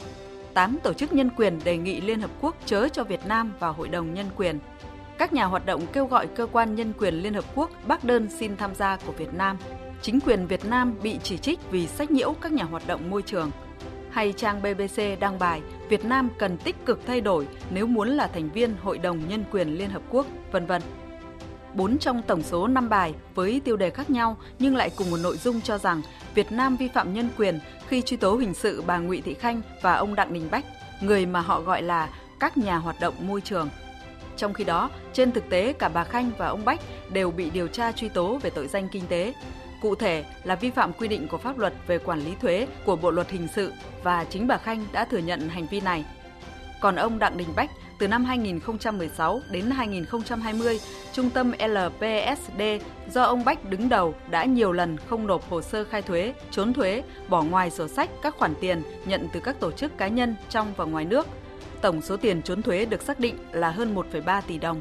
8 0.55 0.79
tổ 0.83 0.93
chức 0.93 1.13
nhân 1.13 1.31
quyền 1.37 1.59
đề 1.65 1.77
nghị 1.77 2.01
Liên 2.01 2.21
Hợp 2.21 2.31
Quốc 2.41 2.57
chớ 2.67 2.89
cho 2.89 3.05
Việt 3.05 3.27
Nam 3.27 3.53
vào 3.61 3.73
Hội 3.73 3.89
đồng 3.89 4.15
Nhân 4.15 4.27
quyền 4.37 4.59
các 5.19 5.33
nhà 5.33 5.45
hoạt 5.45 5.67
động 5.67 5.87
kêu 5.93 6.07
gọi 6.07 6.27
cơ 6.27 6.47
quan 6.53 6.75
nhân 6.75 6.93
quyền 6.99 7.15
Liên 7.15 7.35
Hợp 7.35 7.45
Quốc 7.55 7.71
bác 7.87 8.05
đơn 8.05 8.29
xin 8.31 8.57
tham 8.57 8.75
gia 8.75 8.97
của 8.97 9.13
Việt 9.13 9.35
Nam. 9.35 9.57
Chính 10.03 10.21
quyền 10.21 10.47
Việt 10.47 10.65
Nam 10.65 10.95
bị 11.03 11.19
chỉ 11.23 11.39
trích 11.39 11.59
vì 11.71 11.87
sách 11.87 12.11
nhiễu 12.11 12.35
các 12.41 12.53
nhà 12.53 12.65
hoạt 12.65 12.87
động 12.87 13.11
môi 13.11 13.23
trường. 13.23 13.51
Hay 14.11 14.33
trang 14.33 14.63
BBC 14.63 15.03
đăng 15.21 15.39
bài 15.39 15.61
Việt 15.89 16.05
Nam 16.05 16.29
cần 16.39 16.57
tích 16.57 16.77
cực 16.87 17.07
thay 17.07 17.21
đổi 17.21 17.49
nếu 17.71 17.87
muốn 17.87 18.09
là 18.09 18.27
thành 18.27 18.51
viên 18.51 18.77
Hội 18.83 18.99
đồng 18.99 19.29
Nhân 19.29 19.45
quyền 19.53 19.69
Liên 19.69 19.91
Hợp 19.91 20.03
Quốc, 20.11 20.27
vân 20.53 20.67
vân. 20.67 20.83
Bốn 21.75 21.99
trong 21.99 22.23
tổng 22.23 22.43
số 22.43 22.67
5 22.67 22.89
bài 22.89 23.15
với 23.35 23.61
tiêu 23.65 23.77
đề 23.77 23.91
khác 23.91 24.11
nhau 24.11 24.37
nhưng 24.59 24.77
lại 24.77 24.91
cùng 24.97 25.11
một 25.11 25.19
nội 25.23 25.37
dung 25.37 25.61
cho 25.61 25.79
rằng 25.79 26.03
Việt 26.35 26.53
Nam 26.53 26.77
vi 26.77 26.89
phạm 26.89 27.15
nhân 27.15 27.29
quyền 27.39 27.61
khi 27.89 28.03
truy 28.03 28.17
tố 28.17 28.37
hình 28.37 28.55
sự 28.55 28.83
bà 28.87 28.99
Nguyễn 28.99 29.23
Thị 29.23 29.35
Khanh 29.35 29.61
và 29.83 29.95
ông 29.95 30.15
Đặng 30.15 30.33
Đình 30.33 30.49
Bách, 30.51 30.65
người 31.01 31.27
mà 31.27 31.41
họ 31.41 31.61
gọi 31.61 31.83
là 31.83 32.09
các 32.41 32.59
nhà 32.59 32.77
hoạt 32.77 33.01
động 33.01 33.15
môi 33.21 33.41
trường– 33.41 33.69
trong 34.37 34.55
khi 34.55 34.65
đó, 34.65 34.91
trên 35.13 35.33
thực 35.33 35.51
tế 35.51 35.73
cả 35.73 35.89
bà 35.89 36.05
Khanh 36.05 36.31
và 36.39 36.47
ông 36.47 36.65
Bách 36.65 36.81
đều 37.11 37.31
bị 37.31 37.51
điều 37.51 37.69
tra 37.69 37.93
truy 37.93 38.09
tố 38.09 38.39
về 38.43 38.51
tội 38.51 38.69
danh 38.69 38.89
kinh 38.89 39.07
tế. 39.07 39.35
Cụ 39.83 39.95
thể 39.95 40.25
là 40.45 40.55
vi 40.55 40.71
phạm 40.71 40.93
quy 40.93 41.09
định 41.09 41.29
của 41.29 41.39
pháp 41.39 41.59
luật 41.59 41.75
về 41.87 41.99
quản 41.99 42.21
lý 42.21 42.35
thuế 42.41 42.67
của 42.85 42.97
Bộ 42.97 43.11
luật 43.11 43.31
hình 43.31 43.49
sự 43.55 43.73
và 44.03 44.25
chính 44.25 44.47
bà 44.47 44.57
Khanh 44.57 44.85
đã 44.93 45.05
thừa 45.05 45.19
nhận 45.19 45.49
hành 45.49 45.67
vi 45.67 45.81
này. 45.81 46.05
Còn 46.81 46.97
ông 46.97 47.19
Đặng 47.19 47.37
Đình 47.37 47.49
Bách 47.57 47.71
từ 48.03 48.09
năm 48.09 48.25
2016 48.25 49.41
đến 49.51 49.71
2020, 49.71 50.81
trung 51.13 51.31
tâm 51.31 51.53
LPSD 51.53 52.63
do 53.13 53.23
ông 53.23 53.45
Bách 53.45 53.71
đứng 53.71 53.89
đầu 53.89 54.15
đã 54.31 54.45
nhiều 54.45 54.73
lần 54.73 54.97
không 54.97 55.27
nộp 55.27 55.51
hồ 55.51 55.63
sơ 55.63 55.85
khai 55.85 56.03
thuế, 56.03 56.35
trốn 56.51 56.73
thuế, 56.73 57.03
bỏ 57.29 57.43
ngoài 57.43 57.71
sổ 57.71 57.89
sách 57.89 58.11
các 58.23 58.35
khoản 58.39 58.55
tiền 58.61 58.83
nhận 59.05 59.29
từ 59.33 59.41
các 59.41 59.61
tổ 59.61 59.73
chức 59.73 59.99
cá 59.99 60.09
nhân 60.09 60.35
trong 60.51 60.73
và 60.77 60.85
ngoài 60.85 61.05
nước– 61.05 61.27
tổng 61.83 62.03
số 62.03 62.17
tiền 62.17 62.43
trốn 62.43 62.63
thuế 62.63 62.85
được 62.85 63.03
xác 63.03 63.21
định 63.21 63.37
là 63.53 63.71
hơn 63.71 63.95
1,3 63.95 64.43
tỷ 64.47 64.59
đồng. 64.59 64.81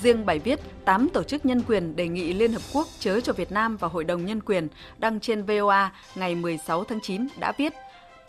Riêng 0.00 0.26
bài 0.26 0.38
viết 0.38 0.60
8 0.84 1.08
tổ 1.08 1.22
chức 1.22 1.46
nhân 1.46 1.62
quyền 1.68 1.96
đề 1.96 2.08
nghị 2.08 2.32
Liên 2.32 2.52
Hợp 2.52 2.62
Quốc 2.72 2.86
chớ 2.98 3.20
cho 3.20 3.32
Việt 3.32 3.52
Nam 3.52 3.76
vào 3.76 3.90
Hội 3.90 4.04
đồng 4.04 4.26
Nhân 4.26 4.40
quyền 4.40 4.68
đăng 4.98 5.20
trên 5.20 5.42
VOA 5.42 5.92
ngày 6.14 6.34
16 6.34 6.84
tháng 6.84 7.00
9 7.02 7.26
đã 7.40 7.52
viết 7.58 7.72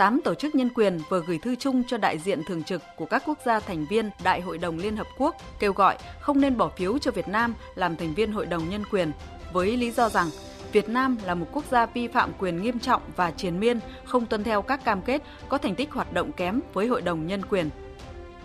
8 0.01 0.21
tổ 0.21 0.35
chức 0.35 0.55
nhân 0.55 0.69
quyền 0.75 0.99
vừa 1.09 1.23
gửi 1.27 1.37
thư 1.37 1.55
chung 1.55 1.83
cho 1.87 1.97
đại 1.97 2.17
diện 2.17 2.43
thường 2.43 2.63
trực 2.63 2.81
của 2.95 3.05
các 3.05 3.23
quốc 3.25 3.37
gia 3.45 3.59
thành 3.59 3.85
viên 3.89 4.09
Đại 4.23 4.41
hội 4.41 4.57
đồng 4.57 4.77
Liên 4.77 4.97
Hợp 4.97 5.07
Quốc 5.17 5.35
kêu 5.59 5.73
gọi 5.73 5.97
không 6.19 6.41
nên 6.41 6.57
bỏ 6.57 6.69
phiếu 6.69 6.97
cho 6.97 7.11
Việt 7.11 7.27
Nam 7.27 7.53
làm 7.75 7.95
thành 7.95 8.13
viên 8.13 8.31
Hội 8.31 8.45
đồng 8.45 8.69
Nhân 8.69 8.83
quyền 8.91 9.11
với 9.53 9.77
lý 9.77 9.91
do 9.91 10.09
rằng 10.09 10.27
Việt 10.71 10.89
Nam 10.89 11.17
là 11.25 11.35
một 11.35 11.47
quốc 11.51 11.63
gia 11.71 11.85
vi 11.85 12.07
phạm 12.07 12.31
quyền 12.39 12.61
nghiêm 12.61 12.79
trọng 12.79 13.01
và 13.15 13.31
triền 13.31 13.59
miên, 13.59 13.79
không 14.05 14.25
tuân 14.25 14.43
theo 14.43 14.61
các 14.61 14.85
cam 14.85 15.01
kết, 15.01 15.21
có 15.49 15.57
thành 15.57 15.75
tích 15.75 15.91
hoạt 15.91 16.13
động 16.13 16.31
kém 16.31 16.59
với 16.73 16.87
Hội 16.87 17.01
đồng 17.01 17.27
Nhân 17.27 17.41
quyền. 17.49 17.69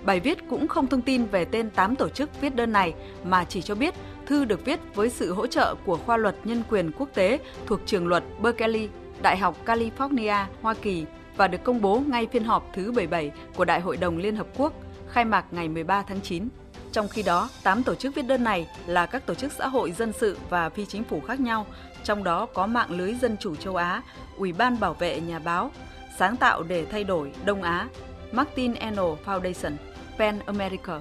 Bài 0.04 0.20
viết 0.20 0.38
cũng 0.50 0.68
không 0.68 0.86
thông 0.86 1.02
tin 1.02 1.25
về 1.25 1.44
tên 1.44 1.70
8 1.70 1.96
tổ 1.96 2.08
chức 2.08 2.40
viết 2.40 2.54
đơn 2.54 2.72
này 2.72 2.94
mà 3.25 3.44
chỉ 3.44 3.62
cho 3.62 3.75
biết 3.75 3.94
thư 4.26 4.44
được 4.44 4.64
viết 4.64 4.80
với 4.94 5.10
sự 5.10 5.32
hỗ 5.32 5.46
trợ 5.46 5.75
của 5.84 5.96
khoa 5.96 6.16
luật 6.16 6.36
nhân 6.44 6.62
quyền 6.70 6.90
quốc 6.98 7.08
tế 7.14 7.38
thuộc 7.66 7.80
trường 7.86 8.06
luật 8.06 8.25
Berkeley, 8.42 8.88
Đại 9.22 9.36
học 9.36 9.56
California, 9.66 10.44
Hoa 10.62 10.75
Kỳ 10.82 11.04
và 11.36 11.48
được 11.48 11.64
công 11.64 11.80
bố 11.80 12.02
ngay 12.06 12.26
phiên 12.32 12.44
họp 12.44 12.70
thứ 12.74 12.92
77 12.92 13.30
của 13.56 13.64
Đại 13.64 13.80
hội 13.80 13.96
đồng 13.96 14.18
Liên 14.18 14.36
Hợp 14.36 14.46
Quốc, 14.56 14.72
khai 15.08 15.24
mạc 15.24 15.44
ngày 15.50 15.68
13 15.68 16.02
tháng 16.02 16.20
9. 16.20 16.48
Trong 16.92 17.08
khi 17.08 17.22
đó, 17.22 17.48
8 17.62 17.82
tổ 17.82 17.94
chức 17.94 18.14
viết 18.14 18.22
đơn 18.22 18.44
này 18.44 18.68
là 18.86 19.06
các 19.06 19.26
tổ 19.26 19.34
chức 19.34 19.52
xã 19.52 19.68
hội 19.68 19.92
dân 19.92 20.12
sự 20.12 20.38
và 20.50 20.68
phi 20.68 20.86
chính 20.86 21.04
phủ 21.04 21.20
khác 21.20 21.40
nhau, 21.40 21.66
trong 22.04 22.24
đó 22.24 22.46
có 22.46 22.66
mạng 22.66 22.90
lưới 22.90 23.14
dân 23.14 23.36
chủ 23.40 23.56
châu 23.56 23.76
Á, 23.76 24.02
Ủy 24.36 24.52
ban 24.52 24.80
bảo 24.80 24.94
vệ 24.94 25.20
nhà 25.20 25.38
báo, 25.38 25.70
sáng 26.18 26.36
tạo 26.36 26.62
để 26.62 26.86
thay 26.90 27.04
đổi 27.04 27.32
Đông 27.44 27.62
Á, 27.62 27.88
Martin 28.32 28.74
Eno 28.74 29.06
Foundation, 29.24 29.72
PEN 30.18 30.38
America 30.46 31.00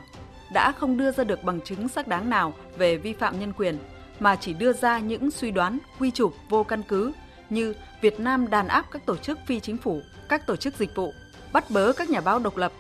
đã 0.54 0.72
không 0.72 0.98
đưa 0.98 1.12
ra 1.12 1.24
được 1.24 1.44
bằng 1.44 1.62
chứng 1.62 1.88
xác 1.88 2.08
đáng 2.08 2.30
nào 2.30 2.54
về 2.78 2.98
vi 2.98 3.14
phạm 3.14 3.40
nhân 3.40 3.54
quyền, 3.58 3.78
mà 4.20 4.36
chỉ 4.36 4.54
đưa 4.54 4.74
ra 4.74 5.00
những 5.00 5.32
suy 5.32 5.52
đoán 5.52 5.80
quy 6.00 6.12
chụp 6.12 6.34
vô 6.50 6.64
căn 6.64 6.84
cứ 6.84 7.12
như 7.50 7.74
Việt 8.02 8.20
Nam 8.20 8.50
đàn 8.50 8.68
áp 8.68 8.86
các 8.92 9.06
tổ 9.06 9.18
chức 9.18 9.40
phi 9.46 9.60
chính 9.60 9.78
phủ, 9.78 10.02
các 10.30 10.48
tổ 10.48 10.56
chức 10.56 10.76
dịch 10.78 10.96
vụ, 10.96 11.14
bắt 11.54 11.66
bớ 11.70 11.94
các 11.94 12.10
nhà 12.10 12.22
báo 12.22 12.40
độc 12.40 12.58
lập, 12.58 12.72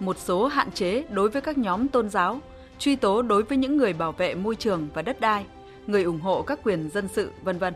một 0.00 0.18
số 0.18 0.46
hạn 0.46 0.70
chế 0.70 1.04
đối 1.10 1.28
với 1.28 1.42
các 1.42 1.58
nhóm 1.58 1.88
tôn 1.88 2.10
giáo, 2.10 2.40
truy 2.78 2.96
tố 2.96 3.22
đối 3.22 3.42
với 3.42 3.58
những 3.58 3.76
người 3.76 3.92
bảo 3.92 4.12
vệ 4.12 4.34
môi 4.34 4.56
trường 4.56 4.88
và 4.94 5.02
đất 5.02 5.20
đai, 5.20 5.46
người 5.86 6.02
ủng 6.02 6.20
hộ 6.20 6.42
các 6.42 6.58
quyền 6.62 6.90
dân 6.90 7.08
sự, 7.08 7.30
vân 7.42 7.58
vân. 7.58 7.74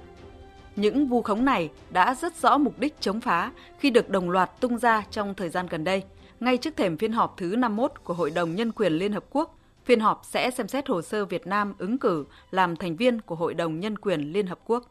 Những 0.76 1.08
vu 1.08 1.22
khống 1.22 1.44
này 1.44 1.70
đã 1.90 2.14
rất 2.14 2.42
rõ 2.42 2.58
mục 2.58 2.78
đích 2.78 3.00
chống 3.00 3.20
phá 3.20 3.52
khi 3.78 3.90
được 3.90 4.08
đồng 4.10 4.30
loạt 4.30 4.60
tung 4.60 4.78
ra 4.78 5.04
trong 5.10 5.34
thời 5.34 5.48
gian 5.48 5.66
gần 5.66 5.84
đây– 5.84 6.02
ngay 6.40 6.56
trước 6.56 6.76
thềm 6.76 6.96
phiên 6.96 7.12
họp 7.12 7.36
thứ 7.36 7.56
51 7.56 7.92
của 8.04 8.14
Hội 8.14 8.30
đồng 8.30 8.54
Nhân 8.54 8.72
quyền 8.72 8.92
Liên 8.92 9.12
Hợp 9.12 9.24
Quốc. 9.30 9.58
Phiên 9.84 10.00
họp 10.00 10.20
sẽ 10.24 10.50
xem 10.50 10.68
xét 10.68 10.88
hồ 10.88 11.02
sơ 11.02 11.24
Việt 11.24 11.46
Nam 11.46 11.74
ứng 11.78 11.98
cử 11.98 12.26
làm 12.50 12.76
thành 12.76 12.96
viên 12.96 13.20
của 13.20 13.34
Hội 13.34 13.54
đồng 13.54 13.80
Nhân 13.80 13.98
quyền 13.98 14.20
Liên 14.32 14.46
Hợp 14.46 14.58
Quốc. 14.64 14.84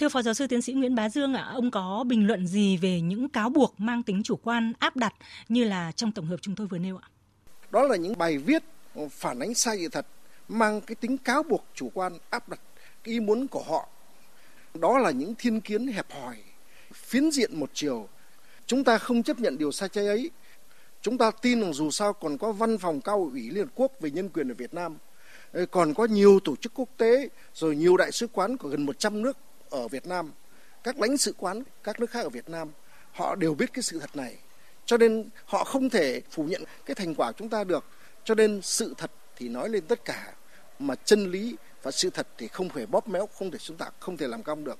Thưa 0.00 0.08
Phó 0.08 0.22
Giáo 0.22 0.34
sư 0.34 0.46
Tiến 0.46 0.62
sĩ 0.62 0.72
Nguyễn 0.72 0.94
Bá 0.94 1.08
Dương 1.08 1.34
ạ, 1.34 1.50
ông 1.54 1.70
có 1.70 2.04
bình 2.06 2.26
luận 2.26 2.46
gì 2.46 2.76
về 2.76 3.00
những 3.00 3.28
cáo 3.28 3.48
buộc 3.48 3.74
mang 3.78 4.02
tính 4.02 4.22
chủ 4.22 4.36
quan 4.36 4.72
áp 4.78 4.96
đặt 4.96 5.14
như 5.48 5.64
là 5.64 5.92
trong 5.92 6.12
tổng 6.12 6.26
hợp 6.26 6.36
chúng 6.42 6.54
tôi 6.54 6.66
vừa 6.66 6.78
nêu 6.78 6.96
ạ? 6.96 7.08
Đó 7.70 7.82
là 7.82 7.96
những 7.96 8.18
bài 8.18 8.38
viết 8.38 8.62
ờ, 8.94 9.08
phản 9.10 9.38
ánh 9.38 9.54
sai 9.54 9.78
sự 9.80 9.88
thật, 9.88 10.06
mang 10.48 10.80
cái 10.80 10.94
tính 10.94 11.18
cáo 11.18 11.42
buộc 11.42 11.64
chủ 11.74 11.90
quan 11.94 12.12
áp 12.30 12.48
đặt 12.48 12.60
cái 13.04 13.14
ý 13.14 13.20
muốn 13.20 13.46
của 13.46 13.62
họ. 13.62 13.88
Đó 14.74 14.98
là 14.98 15.10
những 15.10 15.34
thiên 15.38 15.60
kiến 15.60 15.86
hẹp 15.86 16.06
hòi, 16.10 16.36
phiến 16.92 17.30
diện 17.30 17.60
một 17.60 17.70
chiều, 17.74 18.08
Chúng 18.66 18.84
ta 18.84 18.98
không 18.98 19.22
chấp 19.22 19.40
nhận 19.40 19.58
điều 19.58 19.72
sai 19.72 19.88
trái 19.88 20.06
ấy. 20.06 20.30
Chúng 21.02 21.18
ta 21.18 21.30
tin 21.30 21.60
rằng 21.60 21.72
dù 21.72 21.90
sao 21.90 22.12
còn 22.12 22.38
có 22.38 22.52
văn 22.52 22.78
phòng 22.78 23.00
cao 23.00 23.28
ủy 23.32 23.50
Liên 23.50 23.64
Hợp 23.64 23.72
Quốc 23.74 23.92
về 24.00 24.10
nhân 24.10 24.28
quyền 24.28 24.52
ở 24.52 24.54
Việt 24.54 24.74
Nam, 24.74 24.96
ờ, 25.52 25.66
còn 25.66 25.94
có 25.94 26.04
nhiều 26.04 26.40
tổ 26.44 26.56
chức 26.56 26.72
quốc 26.74 26.88
tế, 26.96 27.28
rồi 27.54 27.76
nhiều 27.76 27.96
đại 27.96 28.12
sứ 28.12 28.26
quán 28.26 28.56
của 28.56 28.68
gần 28.68 28.86
100 28.86 29.22
nước 29.22 29.36
ở 29.70 29.88
Việt 29.88 30.06
Nam, 30.06 30.32
các 30.84 31.00
lãnh 31.00 31.16
sự 31.16 31.34
quán 31.38 31.62
các 31.84 32.00
nước 32.00 32.10
khác 32.10 32.22
ở 32.22 32.28
Việt 32.28 32.48
Nam, 32.48 32.68
họ 33.12 33.34
đều 33.34 33.54
biết 33.54 33.72
cái 33.72 33.82
sự 33.82 33.98
thật 33.98 34.16
này. 34.16 34.36
Cho 34.86 34.96
nên 34.96 35.28
họ 35.44 35.64
không 35.64 35.90
thể 35.90 36.20
phủ 36.30 36.44
nhận 36.44 36.62
cái 36.86 36.94
thành 36.94 37.14
quả 37.14 37.32
chúng 37.32 37.48
ta 37.48 37.64
được. 37.64 37.84
Cho 38.24 38.34
nên 38.34 38.62
sự 38.62 38.94
thật 38.98 39.10
thì 39.36 39.48
nói 39.48 39.68
lên 39.68 39.86
tất 39.86 40.04
cả, 40.04 40.32
mà 40.78 40.94
chân 40.94 41.30
lý 41.30 41.56
và 41.82 41.90
sự 41.90 42.10
thật 42.10 42.28
thì 42.38 42.48
không 42.48 42.68
thể 42.68 42.86
bóp 42.86 43.08
méo, 43.08 43.26
không 43.26 43.50
thể 43.50 43.58
xuyên 43.58 43.78
tạc, 43.78 43.94
không 44.00 44.16
thể 44.16 44.28
làm 44.28 44.42
cong 44.42 44.64
được. 44.64 44.78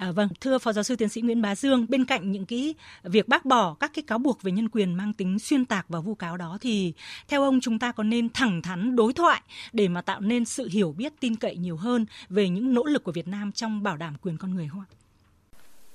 À, 0.00 0.12
vâng, 0.12 0.28
thưa 0.40 0.58
Phó 0.58 0.72
Giáo 0.72 0.84
sư 0.84 0.96
Tiến 0.96 1.08
sĩ 1.08 1.20
Nguyễn 1.20 1.42
Bá 1.42 1.54
Dương, 1.54 1.86
bên 1.88 2.04
cạnh 2.04 2.32
những 2.32 2.46
cái 2.46 2.74
việc 3.02 3.28
bác 3.28 3.44
bỏ 3.44 3.74
các 3.80 3.90
cái 3.94 4.02
cáo 4.06 4.18
buộc 4.18 4.42
về 4.42 4.52
nhân 4.52 4.68
quyền 4.68 4.94
mang 4.94 5.12
tính 5.12 5.38
xuyên 5.38 5.64
tạc 5.64 5.86
và 5.88 6.00
vu 6.00 6.14
cáo 6.14 6.36
đó 6.36 6.58
thì 6.60 6.92
theo 7.28 7.42
ông 7.42 7.60
chúng 7.60 7.78
ta 7.78 7.92
có 7.92 8.02
nên 8.02 8.28
thẳng 8.28 8.62
thắn 8.62 8.96
đối 8.96 9.12
thoại 9.12 9.42
để 9.72 9.88
mà 9.88 10.02
tạo 10.02 10.20
nên 10.20 10.44
sự 10.44 10.68
hiểu 10.68 10.92
biết 10.92 11.12
tin 11.20 11.36
cậy 11.36 11.56
nhiều 11.56 11.76
hơn 11.76 12.06
về 12.28 12.48
những 12.48 12.74
nỗ 12.74 12.84
lực 12.84 13.04
của 13.04 13.12
Việt 13.12 13.28
Nam 13.28 13.52
trong 13.52 13.82
bảo 13.82 13.96
đảm 13.96 14.16
quyền 14.22 14.38
con 14.38 14.54
người 14.54 14.68
không 14.72 14.80
ạ? 14.80 14.88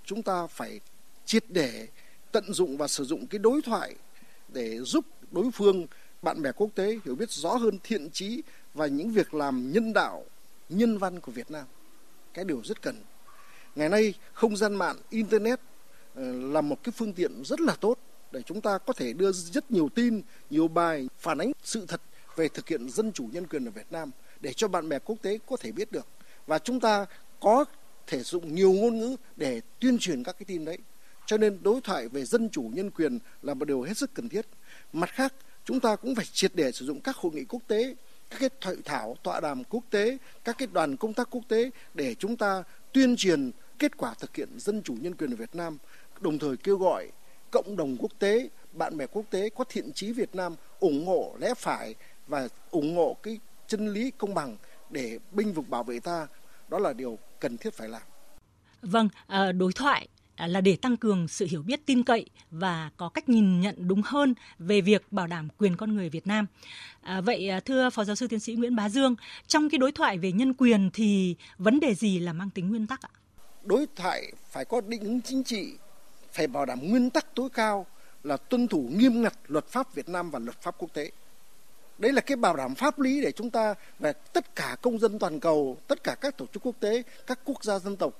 Chúng 0.05 0.23
ta 0.23 0.47
phải 0.47 0.79
triệt 1.25 1.43
để 1.49 1.87
tận 2.31 2.53
dụng 2.53 2.77
và 2.77 2.87
sử 2.87 3.03
dụng 3.03 3.27
cái 3.27 3.39
đối 3.39 3.61
thoại 3.61 3.95
để 4.53 4.79
giúp 4.79 5.05
đối 5.31 5.51
phương 5.51 5.87
bạn 6.21 6.41
bè 6.41 6.51
quốc 6.51 6.69
tế 6.75 6.99
hiểu 7.05 7.15
biết 7.15 7.31
rõ 7.31 7.55
hơn 7.55 7.77
thiện 7.83 8.09
trí 8.09 8.41
và 8.73 8.87
những 8.87 9.11
việc 9.11 9.33
làm 9.33 9.71
nhân 9.71 9.93
đạo, 9.93 10.23
nhân 10.69 10.97
văn 10.97 11.19
của 11.19 11.31
Việt 11.31 11.51
Nam. 11.51 11.65
Cái 12.33 12.45
điều 12.45 12.61
rất 12.63 12.81
cần 12.81 12.95
ngày 13.75 13.89
nay, 13.89 14.13
không 14.33 14.57
gian 14.57 14.75
mạng, 14.75 14.97
internet 15.09 15.59
ờ, 16.15 16.23
là 16.31 16.61
một 16.61 16.83
cái 16.83 16.93
phương 16.97 17.13
tiện 17.13 17.43
rất 17.43 17.61
là 17.61 17.75
tốt 17.75 17.99
để 18.31 18.41
chúng 18.45 18.61
ta 18.61 18.77
có 18.77 18.93
thể 18.93 19.13
đưa 19.13 19.31
rất 19.31 19.71
nhiều 19.71 19.89
tin, 19.95 20.21
nhiều 20.49 20.67
bài 20.67 21.07
phản 21.19 21.37
ánh 21.37 21.51
sự 21.63 21.85
thật 21.87 22.01
về 22.35 22.47
thực 22.47 22.67
hiện 22.67 22.89
dân 22.89 23.11
chủ 23.11 23.29
nhân 23.31 23.47
quyền 23.47 23.65
ở 23.65 23.71
Việt 23.71 23.91
Nam 23.91 24.11
để 24.41 24.53
cho 24.53 24.67
bạn 24.67 24.89
bè 24.89 24.99
quốc 24.99 25.15
tế 25.21 25.39
có 25.45 25.57
thể 25.57 25.71
biết 25.71 25.91
được. 25.91 26.07
Và 26.47 26.59
chúng 26.59 26.79
ta 26.79 27.05
có 27.39 27.65
thể 28.07 28.19
dụng 28.19 28.55
nhiều 28.55 28.73
ngôn 28.73 28.99
ngữ 28.99 29.15
để 29.35 29.61
tuyên 29.79 29.97
truyền 29.97 30.23
các 30.23 30.35
cái 30.39 30.45
tin 30.45 30.65
đấy. 30.65 30.77
Cho 31.25 31.37
nên 31.37 31.59
đối 31.61 31.81
thoại 31.81 32.07
về 32.07 32.25
dân 32.25 32.49
chủ 32.49 32.71
nhân 32.73 32.91
quyền 32.91 33.19
là 33.41 33.53
một 33.53 33.65
điều 33.65 33.81
hết 33.81 33.97
sức 33.97 34.13
cần 34.13 34.29
thiết. 34.29 34.45
Mặt 34.93 35.09
khác, 35.09 35.33
chúng 35.65 35.79
ta 35.79 35.95
cũng 35.95 36.15
phải 36.15 36.25
triệt 36.25 36.51
để 36.53 36.71
sử 36.71 36.85
dụng 36.85 37.01
các 37.01 37.15
hội 37.15 37.31
nghị 37.35 37.43
quốc 37.45 37.61
tế, 37.67 37.95
các 38.29 38.39
cái 38.39 38.49
hội 38.61 38.81
thảo, 38.85 39.17
tọa 39.23 39.39
đàm 39.39 39.63
quốc 39.63 39.83
tế, 39.89 40.17
các 40.43 40.57
cái 40.57 40.67
đoàn 40.71 40.97
công 40.97 41.13
tác 41.13 41.27
quốc 41.31 41.43
tế 41.47 41.69
để 41.93 42.15
chúng 42.15 42.37
ta 42.37 42.63
tuyên 42.93 43.15
truyền 43.15 43.51
kết 43.79 43.97
quả 43.97 44.13
thực 44.13 44.35
hiện 44.35 44.49
dân 44.59 44.81
chủ 44.83 44.95
nhân 45.01 45.15
quyền 45.15 45.33
ở 45.33 45.35
Việt 45.35 45.55
Nam, 45.55 45.77
đồng 46.21 46.39
thời 46.39 46.57
kêu 46.57 46.77
gọi 46.77 47.11
cộng 47.51 47.77
đồng 47.77 47.97
quốc 47.99 48.11
tế, 48.19 48.49
bạn 48.73 48.97
bè 48.97 49.07
quốc 49.07 49.25
tế 49.29 49.49
có 49.49 49.63
thiện 49.69 49.93
chí 49.93 50.11
Việt 50.11 50.35
Nam 50.35 50.55
ủng 50.79 51.07
hộ 51.07 51.35
lẽ 51.39 51.53
phải 51.57 51.95
và 52.27 52.47
ủng 52.71 52.95
hộ 52.95 53.17
cái 53.23 53.39
chân 53.67 53.87
lý 53.87 54.11
công 54.17 54.33
bằng 54.33 54.57
để 54.89 55.19
binh 55.31 55.53
vực 55.53 55.69
bảo 55.69 55.83
vệ 55.83 55.99
ta. 55.99 56.27
Đó 56.69 56.79
là 56.79 56.93
điều 56.93 57.19
cần 57.39 57.57
thiết 57.57 57.73
phải 57.73 57.89
làm. 57.89 58.01
Vâng, 58.81 59.09
ờ, 59.27 59.51
đối 59.51 59.73
thoại 59.73 60.07
ờ, 60.35 60.47
là 60.47 60.61
để 60.61 60.75
tăng 60.75 60.97
cường 60.97 61.27
sự 61.27 61.47
hiểu 61.49 61.61
biết 61.61 61.85
tin 61.85 62.03
cậy 62.03 62.25
và 62.51 62.89
có 62.97 63.09
cách 63.09 63.29
nhìn 63.29 63.61
nhận 63.61 63.87
đúng 63.87 64.01
hơn 64.05 64.33
về 64.59 64.81
việc 64.81 65.11
bảo 65.11 65.27
đảm 65.27 65.47
quyền 65.57 65.77
con 65.77 65.95
người 65.95 66.09
Việt 66.09 66.27
Nam. 66.27 66.45
À, 67.01 67.21
vậy 67.21 67.49
thưa 67.65 67.89
Phó 67.89 68.03
Giáo 68.03 68.15
sư 68.15 68.27
Tiến 68.27 68.39
sĩ 68.39 68.55
Nguyễn 68.55 68.75
Bá 68.75 68.89
Dương, 68.89 69.15
trong 69.47 69.69
cái 69.69 69.77
đối 69.77 69.91
thoại 69.91 70.17
về 70.17 70.31
nhân 70.31 70.53
quyền 70.53 70.89
thì 70.93 71.35
vấn 71.57 71.79
đề 71.79 71.95
gì 71.95 72.19
là 72.19 72.33
mang 72.33 72.49
tính 72.49 72.69
nguyên 72.69 72.87
tắc 72.87 73.01
ạ? 73.01 73.09
Đối 73.65 73.87
thoại 73.95 74.31
phải 74.49 74.65
có 74.65 74.81
định 74.81 75.03
hướng 75.03 75.21
chính 75.21 75.43
trị, 75.43 75.73
phải 76.31 76.47
bảo 76.47 76.65
đảm 76.65 76.89
nguyên 76.89 77.09
tắc 77.09 77.35
tối 77.35 77.49
cao 77.53 77.85
là 78.23 78.37
tuân 78.37 78.67
thủ 78.67 78.89
nghiêm 78.91 79.21
ngặt 79.21 79.33
luật 79.47 79.67
pháp 79.67 79.95
Việt 79.95 80.09
Nam 80.09 80.31
và 80.31 80.39
luật 80.39 80.61
pháp 80.61 80.75
quốc 80.77 80.93
tế. 80.93 81.11
Đấy 81.97 82.13
là 82.13 82.21
cái 82.21 82.35
bảo 82.35 82.55
đảm 82.55 82.75
pháp 82.75 82.99
lý 82.99 83.21
để 83.21 83.31
chúng 83.31 83.49
ta 83.49 83.75
và 83.99 84.13
tất 84.13 84.55
cả 84.55 84.77
công 84.81 84.99
dân 84.99 85.19
toàn 85.19 85.39
cầu, 85.39 85.77
tất 85.87 86.03
cả 86.03 86.15
các 86.21 86.37
tổ 86.37 86.45
chức 86.45 86.65
quốc 86.65 86.75
tế, 86.79 87.03
các 87.27 87.39
quốc 87.43 87.63
gia 87.63 87.79
dân 87.79 87.95
tộc, 87.95 88.13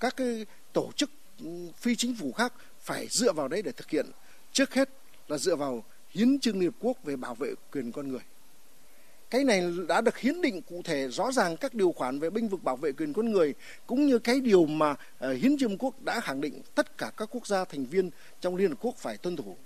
các 0.00 0.16
cái 0.16 0.46
tổ 0.72 0.90
chức 0.96 1.10
ừ, 1.40 1.48
phi 1.76 1.96
chính 1.96 2.16
phủ 2.16 2.32
khác 2.32 2.52
phải 2.80 3.06
dựa 3.10 3.32
vào 3.32 3.48
đấy 3.48 3.62
để 3.62 3.72
thực 3.72 3.90
hiện. 3.90 4.06
Trước 4.52 4.74
hết 4.74 4.88
là 5.28 5.38
dựa 5.38 5.56
vào 5.56 5.84
hiến 6.10 6.40
trương 6.40 6.60
Liên 6.60 6.70
Hợp 6.70 6.76
Quốc 6.80 7.04
về 7.04 7.16
bảo 7.16 7.34
vệ 7.34 7.54
quyền 7.72 7.92
con 7.92 8.08
người 8.08 8.22
cái 9.30 9.44
này 9.44 9.62
đã 9.88 10.00
được 10.00 10.18
hiến 10.18 10.40
định 10.40 10.62
cụ 10.62 10.82
thể 10.84 11.08
rõ 11.08 11.32
ràng 11.32 11.56
các 11.56 11.74
điều 11.74 11.92
khoản 11.92 12.18
về 12.18 12.30
binh 12.30 12.48
vực 12.48 12.62
bảo 12.62 12.76
vệ 12.76 12.92
quyền 12.92 13.12
con 13.12 13.32
người, 13.32 13.54
cũng 13.86 14.06
như 14.06 14.18
cái 14.18 14.40
điều 14.40 14.66
mà 14.66 14.94
ờ, 15.18 15.32
hiến 15.32 15.58
trương 15.58 15.78
quốc 15.78 16.02
đã 16.02 16.20
khẳng 16.20 16.40
định 16.40 16.62
tất 16.74 16.98
cả 16.98 17.10
các 17.16 17.28
quốc 17.32 17.46
gia 17.46 17.64
thành 17.64 17.86
viên 17.86 18.10
trong 18.40 18.56
liên 18.56 18.70
hợp 18.70 18.76
quốc 18.80 18.96
phải 18.96 19.16
tuân 19.16 19.36
thủ. 19.36 19.56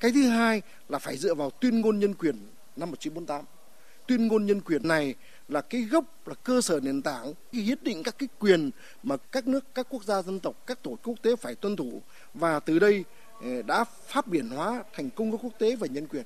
Cái 0.00 0.10
thứ 0.14 0.28
hai 0.28 0.62
là 0.88 0.98
phải 0.98 1.16
dựa 1.16 1.34
vào 1.34 1.50
tuyên 1.50 1.80
ngôn 1.80 1.98
nhân 1.98 2.14
quyền 2.14 2.36
năm 2.76 2.90
1948 2.90 3.44
tuyên 4.10 4.28
ngôn 4.28 4.46
nhân 4.46 4.60
quyền 4.60 4.88
này 4.88 5.14
là 5.48 5.60
cái 5.60 5.82
gốc, 5.82 6.04
là 6.26 6.34
cơ 6.34 6.60
sở 6.60 6.80
nền 6.82 7.02
tảng 7.02 7.32
cái 7.52 7.62
hiến 7.62 7.78
định 7.82 8.02
các 8.02 8.18
cái 8.18 8.28
quyền 8.38 8.70
mà 9.02 9.16
các 9.16 9.48
nước, 9.48 9.64
các 9.74 9.86
quốc 9.90 10.04
gia 10.04 10.22
dân 10.22 10.40
tộc, 10.40 10.54
các 10.66 10.82
tổ 10.82 10.90
chức 10.90 11.00
quốc 11.04 11.16
tế 11.22 11.36
phải 11.36 11.54
tuân 11.54 11.76
thủ. 11.76 12.02
Và 12.34 12.60
từ 12.60 12.78
đây 12.78 13.04
ờ, 13.42 13.62
đã 13.62 13.84
pháp 13.84 14.26
biển 14.26 14.48
hóa 14.48 14.84
thành 14.92 15.10
công 15.10 15.30
ước 15.30 15.38
quốc 15.42 15.52
tế 15.58 15.76
về 15.76 15.88
nhân 15.88 16.06
quyền 16.06 16.24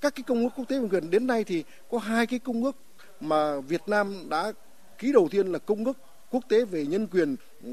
các 0.00 0.14
cái 0.14 0.22
công 0.22 0.42
ước 0.42 0.48
quốc 0.56 0.64
tế 0.68 0.78
về 0.78 0.88
quyền 0.88 1.10
đến 1.10 1.26
nay 1.26 1.44
thì 1.44 1.64
có 1.90 1.98
hai 1.98 2.26
cái 2.26 2.38
công 2.38 2.64
ước 2.64 2.76
mà 3.20 3.60
Việt 3.60 3.82
Nam 3.86 4.28
đã 4.28 4.52
ký 4.98 5.12
đầu 5.12 5.28
tiên 5.30 5.46
là 5.46 5.58
công 5.58 5.84
ước 5.84 5.98
quốc 6.30 6.44
tế 6.48 6.64
về 6.64 6.86
nhân 6.86 7.06
quyền 7.06 7.36
ừ, 7.62 7.70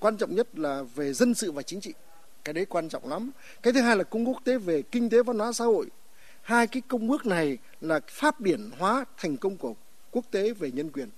quan 0.00 0.16
trọng 0.16 0.34
nhất 0.34 0.58
là 0.58 0.82
về 0.94 1.12
dân 1.12 1.34
sự 1.34 1.52
và 1.52 1.62
chính 1.62 1.80
trị. 1.80 1.92
Cái 2.44 2.52
đấy 2.52 2.64
quan 2.64 2.88
trọng 2.88 3.08
lắm. 3.08 3.30
Cái 3.62 3.72
thứ 3.72 3.80
hai 3.80 3.96
là 3.96 4.04
công 4.04 4.26
ước 4.26 4.32
quốc 4.32 4.44
tế 4.44 4.58
về 4.58 4.82
kinh 4.82 5.10
tế 5.10 5.22
văn 5.22 5.38
hóa 5.38 5.52
xã 5.52 5.64
hội. 5.64 5.86
Hai 6.42 6.66
cái 6.66 6.82
công 6.88 7.10
ước 7.10 7.26
này 7.26 7.58
là 7.80 8.00
pháp 8.08 8.40
điển 8.40 8.70
hóa 8.78 9.04
thành 9.16 9.36
công 9.36 9.56
của 9.56 9.74
quốc 10.10 10.24
tế 10.30 10.52
về 10.52 10.70
nhân 10.70 10.90
quyền. 10.90 11.08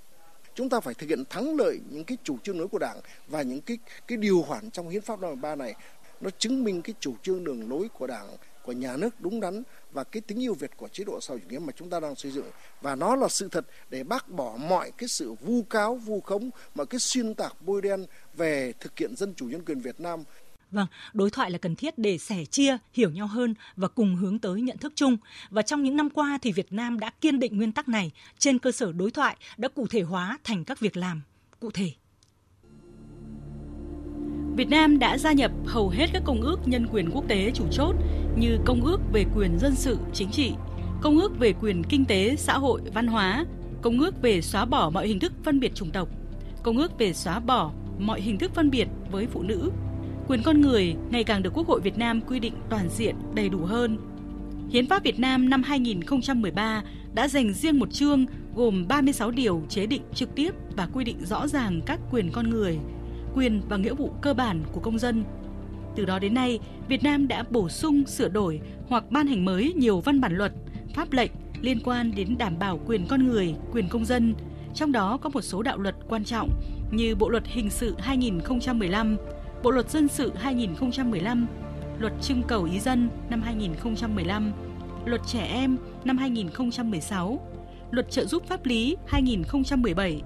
Chúng 0.54 0.68
ta 0.68 0.80
phải 0.80 0.94
thực 0.94 1.08
hiện 1.08 1.24
thắng 1.30 1.56
lợi 1.56 1.80
những 1.90 2.04
cái 2.04 2.18
chủ 2.24 2.38
trương 2.42 2.58
lối 2.58 2.68
của 2.68 2.78
đảng 2.78 3.00
và 3.28 3.42
những 3.42 3.60
cái 3.60 3.78
cái 4.06 4.18
điều 4.18 4.42
khoản 4.42 4.70
trong 4.70 4.88
hiến 4.88 5.02
pháp 5.02 5.20
năm 5.20 5.40
ba 5.40 5.54
này. 5.54 5.74
Nó 6.20 6.30
chứng 6.30 6.64
minh 6.64 6.82
cái 6.82 6.94
chủ 7.00 7.14
trương 7.22 7.44
đường 7.44 7.70
lối 7.70 7.88
của 7.88 8.06
đảng 8.06 8.26
của 8.68 8.72
nhà 8.72 8.96
nước 8.96 9.20
đúng 9.20 9.40
đắn 9.40 9.62
và 9.92 10.04
cái 10.04 10.20
tính 10.20 10.42
yêu 10.42 10.54
Việt 10.54 10.70
của 10.76 10.88
chế 10.88 11.04
độ 11.04 11.20
xã 11.20 11.32
hội 11.32 11.40
chủ 11.40 11.48
nghĩa 11.50 11.58
mà 11.58 11.72
chúng 11.76 11.90
ta 11.90 12.00
đang 12.00 12.16
xây 12.16 12.32
dựng 12.32 12.44
và 12.82 12.94
nó 12.94 13.16
là 13.16 13.28
sự 13.28 13.48
thật 13.48 13.66
để 13.90 14.04
bác 14.04 14.28
bỏ 14.28 14.56
mọi 14.56 14.90
cái 14.98 15.08
sự 15.08 15.34
vu 15.40 15.62
cáo 15.62 15.94
vu 15.94 16.20
khống 16.20 16.50
mọi 16.74 16.86
cái 16.86 17.00
xuyên 17.00 17.34
tạc 17.34 17.62
bôi 17.62 17.82
đen 17.82 18.06
về 18.36 18.72
thực 18.80 18.98
hiện 18.98 19.16
dân 19.16 19.34
chủ 19.34 19.46
nhân 19.46 19.64
quyền 19.64 19.80
Việt 19.80 20.00
Nam 20.00 20.24
Vâng, 20.70 20.86
đối 21.12 21.30
thoại 21.30 21.50
là 21.50 21.58
cần 21.58 21.76
thiết 21.76 21.98
để 21.98 22.18
sẻ 22.18 22.44
chia, 22.44 22.76
hiểu 22.92 23.10
nhau 23.10 23.26
hơn 23.26 23.54
và 23.76 23.88
cùng 23.88 24.16
hướng 24.16 24.38
tới 24.38 24.60
nhận 24.60 24.78
thức 24.78 24.92
chung. 24.96 25.16
Và 25.50 25.62
trong 25.62 25.82
những 25.82 25.96
năm 25.96 26.10
qua 26.10 26.38
thì 26.42 26.52
Việt 26.52 26.72
Nam 26.72 27.00
đã 27.00 27.10
kiên 27.20 27.38
định 27.38 27.56
nguyên 27.56 27.72
tắc 27.72 27.88
này 27.88 28.10
trên 28.38 28.58
cơ 28.58 28.72
sở 28.72 28.92
đối 28.92 29.10
thoại 29.10 29.36
đã 29.56 29.68
cụ 29.68 29.86
thể 29.86 30.02
hóa 30.02 30.38
thành 30.44 30.64
các 30.64 30.80
việc 30.80 30.96
làm 30.96 31.22
cụ 31.60 31.70
thể. 31.70 31.90
Việt 34.58 34.68
Nam 34.68 34.98
đã 34.98 35.18
gia 35.18 35.32
nhập 35.32 35.50
hầu 35.66 35.88
hết 35.88 36.06
các 36.12 36.22
công 36.24 36.40
ước 36.40 36.68
nhân 36.68 36.86
quyền 36.92 37.10
quốc 37.10 37.24
tế 37.28 37.50
chủ 37.54 37.64
chốt 37.70 37.94
như 38.36 38.58
Công 38.64 38.84
ước 38.84 39.00
về 39.12 39.24
quyền 39.36 39.58
dân 39.58 39.74
sự 39.74 39.98
chính 40.12 40.30
trị, 40.30 40.52
Công 41.00 41.18
ước 41.18 41.38
về 41.38 41.52
quyền 41.60 41.84
kinh 41.84 42.04
tế 42.04 42.36
xã 42.36 42.58
hội 42.58 42.80
văn 42.94 43.06
hóa, 43.06 43.44
Công 43.82 43.98
ước 43.98 44.22
về 44.22 44.42
xóa 44.42 44.64
bỏ 44.64 44.90
mọi 44.90 45.08
hình 45.08 45.18
thức 45.18 45.32
phân 45.44 45.60
biệt 45.60 45.74
chủng 45.74 45.90
tộc, 45.90 46.08
Công 46.62 46.78
ước 46.78 46.98
về 46.98 47.12
xóa 47.12 47.40
bỏ 47.40 47.72
mọi 47.98 48.20
hình 48.20 48.38
thức 48.38 48.54
phân 48.54 48.70
biệt 48.70 48.88
với 49.10 49.26
phụ 49.26 49.42
nữ. 49.42 49.70
Quyền 50.28 50.42
con 50.42 50.60
người 50.60 50.94
ngày 51.10 51.24
càng 51.24 51.42
được 51.42 51.52
Quốc 51.54 51.66
hội 51.66 51.80
Việt 51.80 51.98
Nam 51.98 52.20
quy 52.20 52.38
định 52.38 52.54
toàn 52.70 52.88
diện 52.88 53.14
đầy 53.34 53.48
đủ 53.48 53.58
hơn. 53.58 53.98
Hiến 54.70 54.86
pháp 54.86 55.02
Việt 55.02 55.18
Nam 55.18 55.50
năm 55.50 55.62
2013 55.62 56.82
đã 57.14 57.28
dành 57.28 57.52
riêng 57.52 57.78
một 57.78 57.92
chương 57.92 58.26
gồm 58.54 58.88
36 58.88 59.30
điều 59.30 59.62
chế 59.68 59.86
định 59.86 60.02
trực 60.14 60.34
tiếp 60.34 60.54
và 60.76 60.88
quy 60.92 61.04
định 61.04 61.24
rõ 61.24 61.46
ràng 61.46 61.80
các 61.86 62.00
quyền 62.10 62.30
con 62.32 62.50
người, 62.50 62.78
quyền 63.38 63.60
và 63.68 63.76
nghĩa 63.76 63.94
vụ 63.94 64.10
cơ 64.20 64.34
bản 64.34 64.62
của 64.72 64.80
công 64.80 64.98
dân. 64.98 65.24
Từ 65.96 66.04
đó 66.04 66.18
đến 66.18 66.34
nay, 66.34 66.58
Việt 66.88 67.02
Nam 67.02 67.28
đã 67.28 67.44
bổ 67.50 67.68
sung, 67.68 68.06
sửa 68.06 68.28
đổi 68.28 68.60
hoặc 68.88 69.04
ban 69.10 69.26
hành 69.26 69.44
mới 69.44 69.72
nhiều 69.76 70.00
văn 70.00 70.20
bản 70.20 70.36
luật, 70.36 70.52
pháp 70.94 71.12
lệnh 71.12 71.30
liên 71.60 71.78
quan 71.84 72.12
đến 72.14 72.38
đảm 72.38 72.58
bảo 72.58 72.80
quyền 72.86 73.06
con 73.06 73.26
người, 73.26 73.54
quyền 73.72 73.88
công 73.88 74.04
dân, 74.04 74.34
trong 74.74 74.92
đó 74.92 75.16
có 75.16 75.28
một 75.28 75.40
số 75.40 75.62
đạo 75.62 75.78
luật 75.78 75.94
quan 76.08 76.24
trọng 76.24 76.50
như 76.92 77.14
Bộ 77.14 77.28
luật 77.28 77.46
hình 77.46 77.70
sự 77.70 77.94
2015, 77.98 79.16
Bộ 79.62 79.70
luật 79.70 79.90
dân 79.90 80.08
sự 80.08 80.32
2015, 80.36 81.46
Luật 81.98 82.12
trưng 82.20 82.42
cầu 82.42 82.64
ý 82.64 82.80
dân 82.80 83.08
năm 83.30 83.42
2015, 83.42 84.52
Luật 85.04 85.20
trẻ 85.26 85.46
em 85.52 85.76
năm 86.04 86.18
2016, 86.18 87.40
Luật 87.90 88.10
trợ 88.10 88.24
giúp 88.24 88.42
pháp 88.46 88.66
lý 88.66 88.96
2017, 89.06 90.22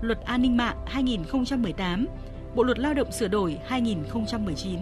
Luật 0.00 0.20
an 0.24 0.42
ninh 0.42 0.56
mạng 0.56 0.76
2018 0.86 2.06
Bộ 2.56 2.62
luật 2.62 2.78
lao 2.78 2.94
động 2.94 3.12
sửa 3.12 3.28
đổi 3.28 3.58
2019. 3.66 4.78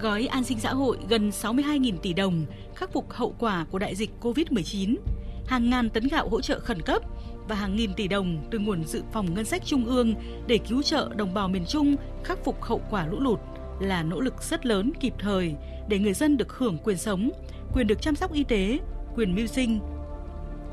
Gói 0.00 0.26
an 0.26 0.44
sinh 0.44 0.60
xã 0.60 0.72
hội 0.72 0.98
gần 1.08 1.30
62.000 1.30 1.96
tỷ 1.96 2.12
đồng 2.12 2.46
khắc 2.74 2.92
phục 2.92 3.12
hậu 3.12 3.34
quả 3.38 3.66
của 3.70 3.78
đại 3.78 3.94
dịch 3.94 4.10
COVID-19, 4.20 4.96
hàng 5.46 5.70
ngàn 5.70 5.90
tấn 5.90 6.08
gạo 6.08 6.28
hỗ 6.28 6.40
trợ 6.40 6.60
khẩn 6.60 6.82
cấp 6.82 7.02
và 7.48 7.56
hàng 7.56 7.76
nghìn 7.76 7.94
tỷ 7.94 8.08
đồng 8.08 8.48
từ 8.50 8.58
nguồn 8.58 8.84
dự 8.84 9.02
phòng 9.12 9.34
ngân 9.34 9.44
sách 9.44 9.62
trung 9.64 9.86
ương 9.86 10.14
để 10.46 10.58
cứu 10.68 10.82
trợ 10.82 11.10
đồng 11.16 11.34
bào 11.34 11.48
miền 11.48 11.64
Trung 11.68 11.96
khắc 12.24 12.44
phục 12.44 12.62
hậu 12.62 12.80
quả 12.90 13.06
lũ 13.06 13.20
lụt 13.20 13.40
là 13.80 14.02
nỗ 14.02 14.20
lực 14.20 14.42
rất 14.42 14.66
lớn 14.66 14.92
kịp 15.00 15.14
thời 15.18 15.54
để 15.88 15.98
người 15.98 16.14
dân 16.14 16.36
được 16.36 16.52
hưởng 16.52 16.78
quyền 16.84 16.98
sống, 16.98 17.30
quyền 17.74 17.86
được 17.86 18.02
chăm 18.02 18.16
sóc 18.16 18.32
y 18.32 18.44
tế, 18.44 18.78
quyền 19.16 19.34
mưu 19.34 19.46
sinh. 19.46 19.80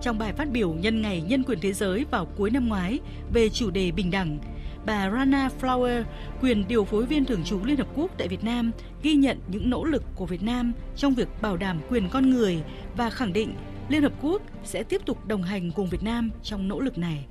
Trong 0.01 0.17
bài 0.17 0.33
phát 0.33 0.51
biểu 0.51 0.73
nhân 0.73 1.01
ngày 1.01 1.21
Nhân 1.21 1.43
quyền 1.43 1.59
Thế 1.59 1.73
giới 1.73 2.05
vào 2.11 2.25
cuối 2.25 2.49
năm 2.49 2.67
ngoái 2.67 2.99
về 3.33 3.49
chủ 3.49 3.69
đề 3.69 3.91
bình 3.91 4.11
đẳng, 4.11 4.39
bà 4.87 5.09
Rana 5.09 5.49
Flower, 5.61 6.03
quyền 6.41 6.67
điều 6.67 6.85
phối 6.85 7.05
viên 7.05 7.25
thường 7.25 7.43
trú 7.45 7.65
Liên 7.65 7.77
Hợp 7.77 7.87
Quốc 7.95 8.11
tại 8.17 8.27
Việt 8.27 8.43
Nam, 8.43 8.71
ghi 9.03 9.13
nhận 9.13 9.39
những 9.47 9.69
nỗ 9.69 9.83
lực 9.83 10.03
của 10.15 10.25
Việt 10.25 10.43
Nam 10.43 10.73
trong 10.95 11.13
việc 11.13 11.27
bảo 11.41 11.57
đảm 11.57 11.79
quyền 11.89 12.09
con 12.09 12.29
người 12.29 12.63
và 12.97 13.09
khẳng 13.09 13.33
định 13.33 13.55
Liên 13.89 14.03
Hợp 14.03 14.13
Quốc 14.21 14.41
sẽ 14.63 14.83
tiếp 14.83 15.01
tục 15.05 15.25
đồng 15.25 15.43
hành 15.43 15.71
cùng 15.71 15.89
Việt 15.89 16.03
Nam 16.03 16.31
trong 16.43 16.67
nỗ 16.67 16.79
lực 16.79 16.97
này. 16.97 17.25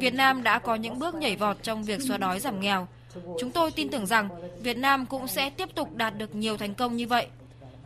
Việt 0.00 0.14
Nam 0.14 0.42
đã 0.42 0.58
có 0.58 0.74
những 0.74 0.98
bước 0.98 1.14
nhảy 1.14 1.36
vọt 1.36 1.56
trong 1.62 1.84
việc 1.84 2.02
xóa 2.02 2.16
đói 2.16 2.40
giảm 2.40 2.60
nghèo. 2.60 2.88
Chúng 3.38 3.50
tôi 3.50 3.70
tin 3.70 3.88
tưởng 3.88 4.06
rằng 4.06 4.28
Việt 4.62 4.76
Nam 4.76 5.06
cũng 5.06 5.26
sẽ 5.26 5.50
tiếp 5.50 5.68
tục 5.74 5.96
đạt 5.96 6.18
được 6.18 6.34
nhiều 6.34 6.56
thành 6.56 6.74
công 6.74 6.96
như 6.96 7.06
vậy. 7.06 7.26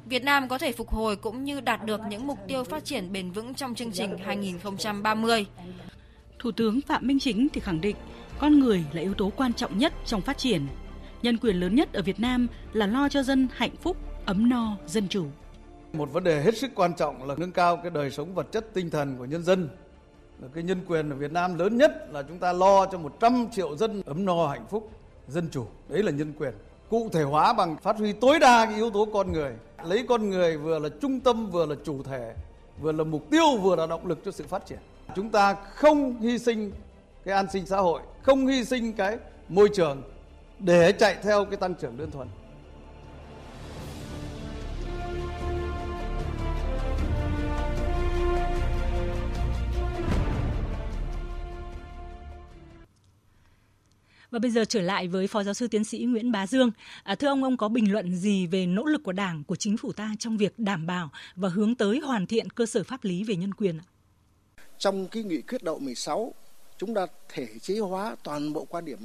Việt 0.06 0.24
Nam 0.24 0.48
có 0.48 0.58
thể 0.58 0.72
phục 0.72 0.88
hồi 0.88 1.16
cũng 1.16 1.44
như 1.44 1.60
đạt 1.60 1.84
được 1.84 2.00
những 2.10 2.26
mục 2.26 2.38
tiêu 2.48 2.64
phát 2.64 2.84
triển 2.84 3.12
bền 3.12 3.30
vững 3.30 3.54
trong 3.54 3.74
chương 3.74 3.92
trình 3.92 4.18
2030. 4.18 5.46
Thủ 6.38 6.50
tướng 6.50 6.80
Phạm 6.80 7.06
Minh 7.06 7.18
Chính 7.18 7.48
thì 7.52 7.60
khẳng 7.60 7.80
định 7.80 7.96
con 8.38 8.58
người 8.58 8.84
là 8.92 9.00
yếu 9.00 9.14
tố 9.14 9.32
quan 9.36 9.54
trọng 9.54 9.78
nhất 9.78 9.92
trong 10.04 10.20
phát 10.20 10.38
triển. 10.38 10.66
Nhân 11.22 11.38
quyền 11.38 11.56
lớn 11.56 11.74
nhất 11.74 11.92
ở 11.92 12.02
Việt 12.02 12.20
Nam 12.20 12.46
là 12.72 12.86
lo 12.86 13.08
cho 13.08 13.22
dân 13.22 13.48
hạnh 13.52 13.76
phúc, 13.82 13.96
ấm 14.24 14.48
no, 14.48 14.76
dân 14.86 15.08
chủ. 15.08 15.26
Một 15.92 16.12
vấn 16.12 16.24
đề 16.24 16.42
hết 16.42 16.56
sức 16.56 16.70
quan 16.74 16.94
trọng 16.96 17.28
là 17.28 17.34
nâng 17.38 17.52
cao 17.52 17.76
cái 17.76 17.90
đời 17.90 18.10
sống 18.10 18.34
vật 18.34 18.52
chất 18.52 18.74
tinh 18.74 18.90
thần 18.90 19.16
của 19.18 19.24
nhân 19.24 19.42
dân. 19.42 19.68
Là 20.42 20.48
cái 20.54 20.64
nhân 20.64 20.80
quyền 20.86 21.10
ở 21.10 21.16
Việt 21.16 21.32
Nam 21.32 21.58
lớn 21.58 21.76
nhất 21.76 21.92
là 22.12 22.22
chúng 22.22 22.38
ta 22.38 22.52
lo 22.52 22.86
cho 22.86 22.98
100 22.98 23.46
triệu 23.52 23.76
dân 23.76 24.02
ấm 24.06 24.24
no 24.24 24.48
hạnh 24.48 24.66
phúc, 24.70 24.90
dân 25.28 25.48
chủ. 25.50 25.66
Đấy 25.88 26.02
là 26.02 26.12
nhân 26.12 26.32
quyền. 26.38 26.52
Cụ 26.90 27.08
thể 27.12 27.22
hóa 27.22 27.52
bằng 27.52 27.76
phát 27.76 27.98
huy 27.98 28.12
tối 28.12 28.38
đa 28.38 28.66
cái 28.66 28.74
yếu 28.74 28.90
tố 28.90 29.08
con 29.12 29.32
người. 29.32 29.52
Lấy 29.84 30.04
con 30.08 30.30
người 30.30 30.56
vừa 30.56 30.78
là 30.78 30.88
trung 31.00 31.20
tâm, 31.20 31.50
vừa 31.50 31.66
là 31.66 31.74
chủ 31.84 32.02
thể, 32.02 32.34
vừa 32.80 32.92
là 32.92 33.04
mục 33.04 33.30
tiêu, 33.30 33.56
vừa 33.62 33.76
là 33.76 33.86
động 33.86 34.06
lực 34.06 34.18
cho 34.24 34.30
sự 34.30 34.44
phát 34.48 34.66
triển. 34.66 34.78
Chúng 35.16 35.30
ta 35.30 35.54
không 35.54 36.20
hy 36.20 36.38
sinh 36.38 36.72
cái 37.24 37.34
an 37.34 37.46
sinh 37.52 37.66
xã 37.66 37.76
hội, 37.76 38.02
không 38.22 38.46
hy 38.46 38.64
sinh 38.64 38.92
cái 38.92 39.18
môi 39.48 39.68
trường 39.74 40.02
để 40.58 40.92
chạy 40.92 41.16
theo 41.22 41.44
cái 41.44 41.56
tăng 41.56 41.74
trưởng 41.74 41.96
đơn 41.96 42.10
thuần. 42.10 42.28
Và 54.30 54.38
bây 54.38 54.50
giờ 54.50 54.64
trở 54.64 54.80
lại 54.80 55.08
với 55.08 55.26
Phó 55.26 55.42
Giáo 55.42 55.54
sư 55.54 55.68
Tiến 55.68 55.84
sĩ 55.84 55.98
Nguyễn 55.98 56.32
Bá 56.32 56.46
Dương. 56.46 56.70
À, 57.02 57.14
thưa 57.14 57.28
ông, 57.28 57.44
ông 57.44 57.56
có 57.56 57.68
bình 57.68 57.92
luận 57.92 58.14
gì 58.14 58.46
về 58.46 58.66
nỗ 58.66 58.84
lực 58.84 59.02
của 59.04 59.12
Đảng, 59.12 59.44
của 59.44 59.56
chính 59.56 59.76
phủ 59.76 59.92
ta 59.92 60.14
trong 60.18 60.36
việc 60.36 60.58
đảm 60.58 60.86
bảo 60.86 61.10
và 61.36 61.48
hướng 61.48 61.74
tới 61.74 61.98
hoàn 61.98 62.26
thiện 62.26 62.50
cơ 62.50 62.66
sở 62.66 62.84
pháp 62.84 63.04
lý 63.04 63.24
về 63.24 63.36
nhân 63.36 63.54
quyền 63.54 63.78
ạ? 63.78 63.86
Trong 64.78 65.08
cái 65.08 65.22
nghị 65.22 65.40
quyết 65.42 65.62
đậu 65.62 65.78
16, 65.78 66.34
chúng 66.78 66.94
ta 66.94 67.06
thể 67.28 67.48
chế 67.62 67.78
hóa 67.78 68.16
toàn 68.22 68.52
bộ 68.52 68.64
quan 68.64 68.84
điểm 68.84 68.98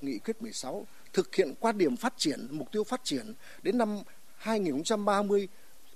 nghị 0.00 0.18
quyết 0.18 0.42
16 0.42 0.86
thực 1.12 1.34
hiện 1.34 1.54
quan 1.60 1.78
điểm 1.78 1.96
phát 1.96 2.14
triển, 2.16 2.46
mục 2.50 2.72
tiêu 2.72 2.84
phát 2.84 3.00
triển 3.04 3.34
đến 3.62 3.78
năm 3.78 3.98
2030 4.36 5.48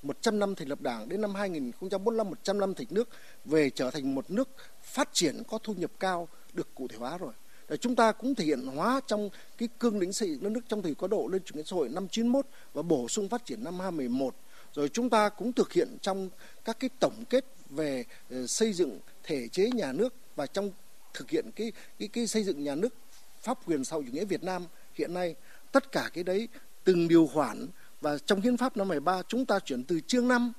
100 0.02 0.38
năm 0.38 0.54
thành 0.54 0.68
lập 0.68 0.80
Đảng 0.80 1.08
đến 1.08 1.20
năm 1.20 1.34
2045 1.34 2.28
100 2.28 2.58
năm 2.58 2.74
thành 2.74 2.86
nước 2.90 3.08
về 3.44 3.70
trở 3.70 3.90
thành 3.90 4.14
một 4.14 4.30
nước 4.30 4.48
phát 4.82 5.08
triển 5.12 5.42
có 5.48 5.58
thu 5.58 5.74
nhập 5.74 5.90
cao 6.00 6.28
được 6.52 6.74
cụ 6.74 6.88
thể 6.88 6.96
hóa 6.96 7.18
rồi. 7.18 7.32
Để 7.68 7.76
chúng 7.76 7.96
ta 7.96 8.12
cũng 8.12 8.34
thể 8.34 8.44
hiện 8.44 8.66
hóa 8.66 9.00
trong 9.06 9.30
cái 9.58 9.68
cương 9.78 9.98
lĩnh 9.98 10.12
xây 10.12 10.28
dựng 10.28 10.42
đất 10.42 10.50
nước 10.50 10.60
trong 10.68 10.82
thời 10.82 10.94
có 10.94 11.06
độ 11.06 11.28
lên 11.32 11.42
chủ 11.44 11.54
nghĩa 11.54 11.62
xã 11.62 11.76
hội 11.76 11.88
năm 11.88 12.08
91 12.08 12.46
và 12.72 12.82
bổ 12.82 13.08
sung 13.08 13.28
phát 13.28 13.44
triển 13.44 13.64
năm 13.64 13.80
2011. 13.80 14.34
Rồi 14.72 14.88
chúng 14.88 15.10
ta 15.10 15.28
cũng 15.28 15.52
thực 15.52 15.72
hiện 15.72 15.96
trong 16.02 16.28
các 16.64 16.80
cái 16.80 16.90
tổng 17.00 17.24
kết 17.30 17.44
về 17.70 18.04
ờ, 18.30 18.46
xây 18.46 18.72
dựng 18.72 18.98
thể 19.22 19.48
chế 19.48 19.70
nhà 19.70 19.92
nước 19.92 20.14
và 20.36 20.46
trong 20.46 20.70
thực 21.14 21.31
hiện 21.31 21.50
cái 21.57 21.72
cái 21.98 22.09
cái 22.09 22.27
xây 22.27 22.44
dựng 22.44 22.64
nhà 22.64 22.74
nước, 22.74 22.94
pháp 23.42 23.59
quyền 23.66 23.85
sau 23.85 24.03
chủ 24.03 24.12
nghĩa 24.12 24.24
Việt 24.24 24.44
Nam 24.44 24.66
hiện 24.94 25.14
nay, 25.14 25.35
tất 25.72 25.92
cả 25.92 26.11
cái 26.14 26.24
đấy 26.24 26.48
từng 26.85 27.09
điều 27.09 27.27
khoản 27.27 27.66
và 28.00 28.18
trong 28.18 28.40
hiến 28.40 28.57
pháp 28.57 28.77
năm 28.77 28.88
13 28.88 29.22
chúng 29.29 29.46
ta 29.46 29.59
chuyển 29.59 29.85
từ 29.85 30.00
chương 30.00 30.29
5 30.29 30.53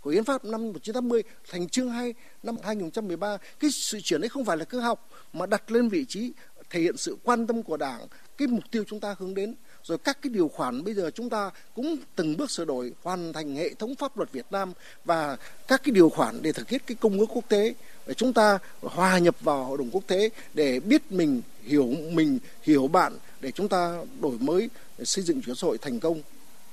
của 0.00 0.10
hiến 0.10 0.24
pháp 0.24 0.44
năm 0.44 0.66
1980 0.66 1.22
thành 1.50 1.68
chương 1.68 1.90
2 1.90 2.14
năm 2.42 2.56
2013 2.62 3.36
cái 3.60 3.70
sự 3.70 4.00
chuyển 4.00 4.20
đấy 4.20 4.28
không 4.28 4.44
phải 4.44 4.56
là 4.56 4.64
cơ 4.64 4.80
học 4.80 5.08
mà 5.32 5.46
đặt 5.46 5.70
lên 5.70 5.88
vị 5.88 6.04
trí 6.08 6.32
thể 6.70 6.80
hiện 6.80 6.96
sự 6.96 7.16
quan 7.24 7.46
tâm 7.46 7.62
của 7.62 7.76
đảng, 7.76 8.00
cái 8.36 8.48
mục 8.48 8.64
tiêu 8.70 8.84
chúng 8.86 9.00
ta 9.00 9.14
hướng 9.18 9.34
đến. 9.34 9.54
Rồi 9.82 9.98
các 9.98 10.18
cái 10.22 10.30
điều 10.30 10.48
khoản 10.48 10.84
bây 10.84 10.94
giờ 10.94 11.10
chúng 11.14 11.30
ta 11.30 11.50
cũng 11.74 11.96
từng 12.16 12.36
bước 12.36 12.50
sửa 12.50 12.64
đổi, 12.64 12.92
hoàn 13.02 13.32
thành 13.32 13.56
hệ 13.56 13.74
thống 13.74 13.94
pháp 13.94 14.16
luật 14.16 14.32
Việt 14.32 14.46
Nam 14.50 14.72
và 15.04 15.36
các 15.68 15.82
cái 15.84 15.92
điều 15.92 16.08
khoản 16.08 16.42
để 16.42 16.52
thực 16.52 16.68
hiện 16.68 16.80
cái 16.86 16.96
công 17.00 17.18
ước 17.18 17.26
quốc 17.28 17.48
tế 17.48 17.74
chúng 18.14 18.32
ta 18.32 18.58
hòa 18.80 19.18
nhập 19.18 19.36
vào 19.40 19.64
hội 19.64 19.78
đồng 19.78 19.90
quốc 19.90 20.04
tế 20.06 20.30
để 20.54 20.80
biết 20.80 21.02
mình, 21.12 21.42
hiểu 21.64 21.86
mình, 22.12 22.38
hiểu 22.62 22.88
bạn, 22.88 23.12
để 23.40 23.50
chúng 23.50 23.68
ta 23.68 23.98
đổi 24.20 24.38
mới, 24.38 24.70
để 24.98 25.04
xây 25.04 25.24
dựng 25.24 25.42
chủ 25.42 25.50
nghĩa 25.50 25.54
xã 25.54 25.66
hội 25.66 25.78
thành 25.78 26.00
công. 26.00 26.22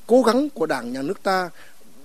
Cố 0.08 0.22
gắng 0.22 0.50
của 0.50 0.66
đảng, 0.66 0.94
nhà 0.94 1.02
nước 1.02 1.24
ta 1.24 1.50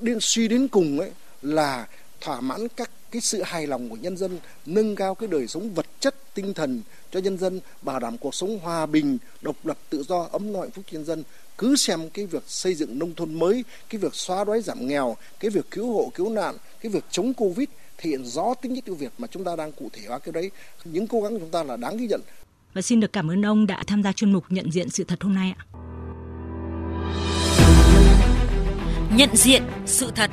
đến, 0.01 0.19
suy 0.21 0.49
đến 0.49 0.69
cùng 0.69 1.01
ấy 1.01 1.11
là 1.43 1.87
thỏa 2.21 2.41
mãn 2.41 2.69
các 2.69 2.91
cái 3.11 3.21
sự 3.21 3.43
hài 3.43 3.67
lòng 3.67 3.89
của 3.89 3.97
nhân 3.97 4.17
dân, 4.17 4.39
nâng 4.67 4.97
cao 4.97 5.15
cái 5.15 5.29
đời 5.29 5.47
sống 5.47 5.75
vật 5.75 5.87
chất, 6.01 6.35
tinh 6.35 6.55
thần 6.55 6.83
cho 7.11 7.21
nhân 7.21 7.39
dân, 7.39 7.61
bảo 7.83 7.99
đảm 8.01 8.19
cuộc 8.19 8.35
sống 8.35 8.59
hòa 8.59 8.87
bình, 8.87 9.19
độc 9.43 9.67
lập, 9.67 9.79
tự 9.91 10.03
do, 10.03 10.29
ấm 10.33 10.53
no, 10.53 10.61
hạnh 10.61 10.71
phúc 10.71 10.85
nhân 10.91 11.05
dân. 11.05 11.23
Cứ 11.59 11.77
xem 11.77 12.11
cái 12.11 12.27
việc 12.27 12.43
xây 12.47 12.75
dựng 12.75 12.99
nông 12.99 13.15
thôn 13.15 13.35
mới, 13.35 13.65
cái 13.89 14.01
việc 14.01 14.15
xóa 14.15 14.45
đói 14.45 14.63
giảm 14.63 14.87
nghèo, 14.87 15.17
cái 15.41 15.51
việc 15.51 15.71
cứu 15.71 15.93
hộ, 15.93 16.11
cứu 16.15 16.29
nạn, 16.29 16.57
cái 16.81 16.93
việc 16.93 17.05
chống 17.11 17.35
covid 17.35 17.69
thể 17.99 18.11
hiện 18.11 18.25
rõ 18.25 18.55
tính 18.55 18.75
chất 18.75 18.85
ưu 18.87 18.97
việt 18.97 19.13
mà 19.19 19.29
chúng 19.31 19.45
ta 19.45 19.57
đang 19.57 19.73
cụ 19.73 19.89
thể 19.93 20.03
hóa 20.09 20.19
cái 20.19 20.33
đấy. 20.33 20.51
Những 20.85 21.07
cố 21.07 21.21
gắng 21.21 21.33
của 21.33 21.39
chúng 21.39 21.51
ta 21.51 21.63
là 21.63 21.77
đáng 21.77 21.97
ghi 21.97 22.07
nhận. 22.07 22.21
Và 22.75 22.83
xin 22.83 23.01
được 23.01 23.13
cảm 23.13 23.31
ơn 23.31 23.47
ông 23.47 23.67
đã 23.67 23.83
tham 23.87 24.03
gia 24.03 24.13
chuyên 24.13 24.33
mục 24.33 24.45
nhận 24.49 24.71
diện 24.71 24.91
sự 24.91 25.05
thật 25.05 25.23
hôm 25.23 25.35
nay 25.35 25.55
ạ. 25.59 25.65
Nhận 29.17 29.37
diện 29.37 29.63
sự 29.87 30.11
thật. 30.15 30.31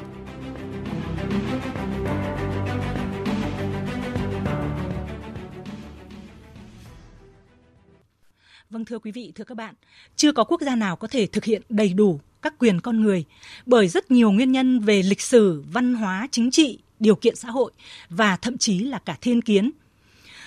Vâng 8.69 8.85
thưa 8.85 8.99
quý 8.99 9.11
vị, 9.11 9.31
thưa 9.35 9.43
các 9.43 9.57
bạn, 9.57 9.75
chưa 10.15 10.31
có 10.31 10.43
quốc 10.43 10.61
gia 10.61 10.75
nào 10.75 10.95
có 10.95 11.07
thể 11.07 11.27
thực 11.27 11.43
hiện 11.43 11.61
đầy 11.69 11.93
đủ 11.93 12.19
các 12.41 12.53
quyền 12.59 12.81
con 12.81 13.01
người 13.01 13.25
bởi 13.65 13.87
rất 13.87 14.11
nhiều 14.11 14.31
nguyên 14.31 14.51
nhân 14.51 14.79
về 14.79 15.03
lịch 15.03 15.21
sử, 15.21 15.63
văn 15.71 15.93
hóa, 15.93 16.27
chính 16.31 16.51
trị, 16.51 16.79
điều 16.99 17.15
kiện 17.15 17.35
xã 17.35 17.49
hội 17.49 17.71
và 18.09 18.35
thậm 18.35 18.57
chí 18.57 18.79
là 18.79 18.99
cả 18.99 19.17
thiên 19.21 19.41
kiến. 19.41 19.71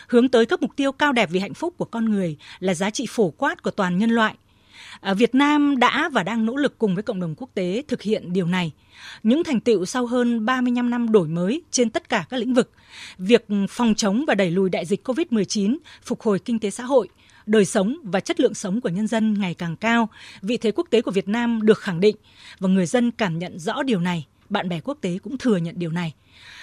Hướng 0.08 0.28
tới 0.28 0.46
các 0.46 0.62
mục 0.62 0.70
tiêu 0.76 0.92
cao 0.92 1.12
đẹp 1.12 1.28
vì 1.32 1.40
hạnh 1.40 1.54
phúc 1.54 1.74
của 1.76 1.84
con 1.84 2.04
người 2.04 2.36
là 2.58 2.74
giá 2.74 2.90
trị 2.90 3.06
phổ 3.08 3.30
quát 3.30 3.62
của 3.62 3.70
toàn 3.70 3.98
nhân 3.98 4.10
loại. 4.10 4.34
À, 5.00 5.14
Việt 5.14 5.34
Nam 5.34 5.78
đã 5.78 6.10
và 6.12 6.22
đang 6.22 6.46
nỗ 6.46 6.56
lực 6.56 6.78
cùng 6.78 6.94
với 6.94 7.02
cộng 7.02 7.20
đồng 7.20 7.34
quốc 7.36 7.50
tế 7.54 7.82
thực 7.88 8.02
hiện 8.02 8.32
điều 8.32 8.46
này. 8.46 8.72
Những 9.22 9.44
thành 9.44 9.60
tựu 9.60 9.84
sau 9.84 10.06
hơn 10.06 10.44
35 10.44 10.90
năm 10.90 11.12
đổi 11.12 11.28
mới 11.28 11.62
trên 11.70 11.90
tất 11.90 12.08
cả 12.08 12.24
các 12.30 12.36
lĩnh 12.36 12.54
vực, 12.54 12.70
việc 13.18 13.46
phòng 13.70 13.94
chống 13.94 14.24
và 14.26 14.34
đẩy 14.34 14.50
lùi 14.50 14.70
đại 14.70 14.84
dịch 14.84 15.08
COVID-19, 15.08 15.76
phục 16.02 16.20
hồi 16.20 16.38
kinh 16.38 16.58
tế 16.58 16.70
xã 16.70 16.84
hội, 16.84 17.08
đời 17.46 17.64
sống 17.64 17.96
và 18.02 18.20
chất 18.20 18.40
lượng 18.40 18.54
sống 18.54 18.80
của 18.80 18.88
nhân 18.88 19.06
dân 19.06 19.40
ngày 19.40 19.54
càng 19.54 19.76
cao, 19.76 20.08
vị 20.42 20.56
thế 20.56 20.70
quốc 20.70 20.86
tế 20.90 21.02
của 21.02 21.10
Việt 21.10 21.28
Nam 21.28 21.62
được 21.62 21.78
khẳng 21.78 22.00
định 22.00 22.16
và 22.58 22.68
người 22.68 22.86
dân 22.86 23.10
cảm 23.10 23.38
nhận 23.38 23.58
rõ 23.58 23.82
điều 23.82 24.00
này, 24.00 24.26
bạn 24.50 24.68
bè 24.68 24.80
quốc 24.80 24.98
tế 25.00 25.18
cũng 25.22 25.38
thừa 25.38 25.56
nhận 25.56 25.74
điều 25.78 25.90
này. 25.90 26.14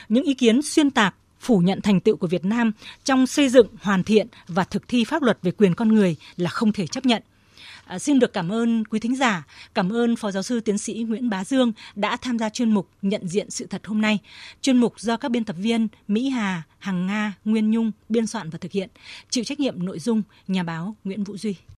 Những 0.10 0.24
ý 0.24 0.34
kiến 0.34 0.62
xuyên 0.62 0.92
tạc 0.92 1.16
phủ 1.40 1.60
nhận 1.60 1.82
thành 1.82 2.00
tựu 2.00 2.16
của 2.16 2.28
Việt 2.28 2.46
Nam 2.46 2.72
trong 3.04 3.28
xây 3.28 3.50
dựng, 3.50 3.68
hoàn 3.82 4.04
thiện 4.04 4.28
và 4.48 4.64
thực 4.64 4.88
thi 4.88 5.04
pháp 5.04 5.22
luật 5.22 5.38
về 5.42 5.52
quyền 5.52 5.76
con 5.76 5.88
người 5.88 6.16
là 6.38 6.50
không 6.50 6.72
thể 6.72 6.88
chấp 6.88 7.06
nhận. 7.06 7.24
À, 7.86 8.00
xin 8.00 8.20
được 8.20 8.34
cảm 8.34 8.52
ơn 8.52 8.86
quý 8.86 9.00
thính 9.00 9.16
giả, 9.16 9.48
cảm 9.74 9.94
ơn 9.94 10.16
Phó 10.16 10.32
Giáo 10.32 10.44
sư 10.44 10.60
Tiến 10.60 10.78
sĩ 10.78 10.94
Nguyễn 10.94 11.30
Bá 11.30 11.44
Dương 11.44 11.74
đã 11.96 12.18
tham 12.18 12.40
gia 12.40 12.50
chuyên 12.50 12.72
mục 12.72 12.90
Nhận 13.02 13.28
diện 13.28 13.50
sự 13.50 13.66
thật 13.66 13.88
hôm 13.88 14.02
nay. 14.02 14.20
Chuyên 14.62 14.78
mục 14.78 15.00
do 15.00 15.18
các 15.18 15.32
biên 15.32 15.44
tập 15.44 15.56
viên 15.60 15.88
Mỹ 16.08 16.30
Hà, 16.30 16.64
Hằng 16.80 17.08
Nga, 17.08 17.34
Nguyên 17.46 17.72
Nhung 17.72 17.92
biên 18.10 18.28
soạn 18.28 18.50
và 18.50 18.58
thực 18.58 18.72
hiện. 18.72 18.90
Chịu 19.30 19.44
trách 19.44 19.60
nhiệm 19.60 19.86
nội 19.86 20.00
dung 20.00 20.22
nhà 20.48 20.64
báo 20.64 20.96
Nguyễn 21.04 21.24
Vũ 21.24 21.38
Duy. 21.38 21.56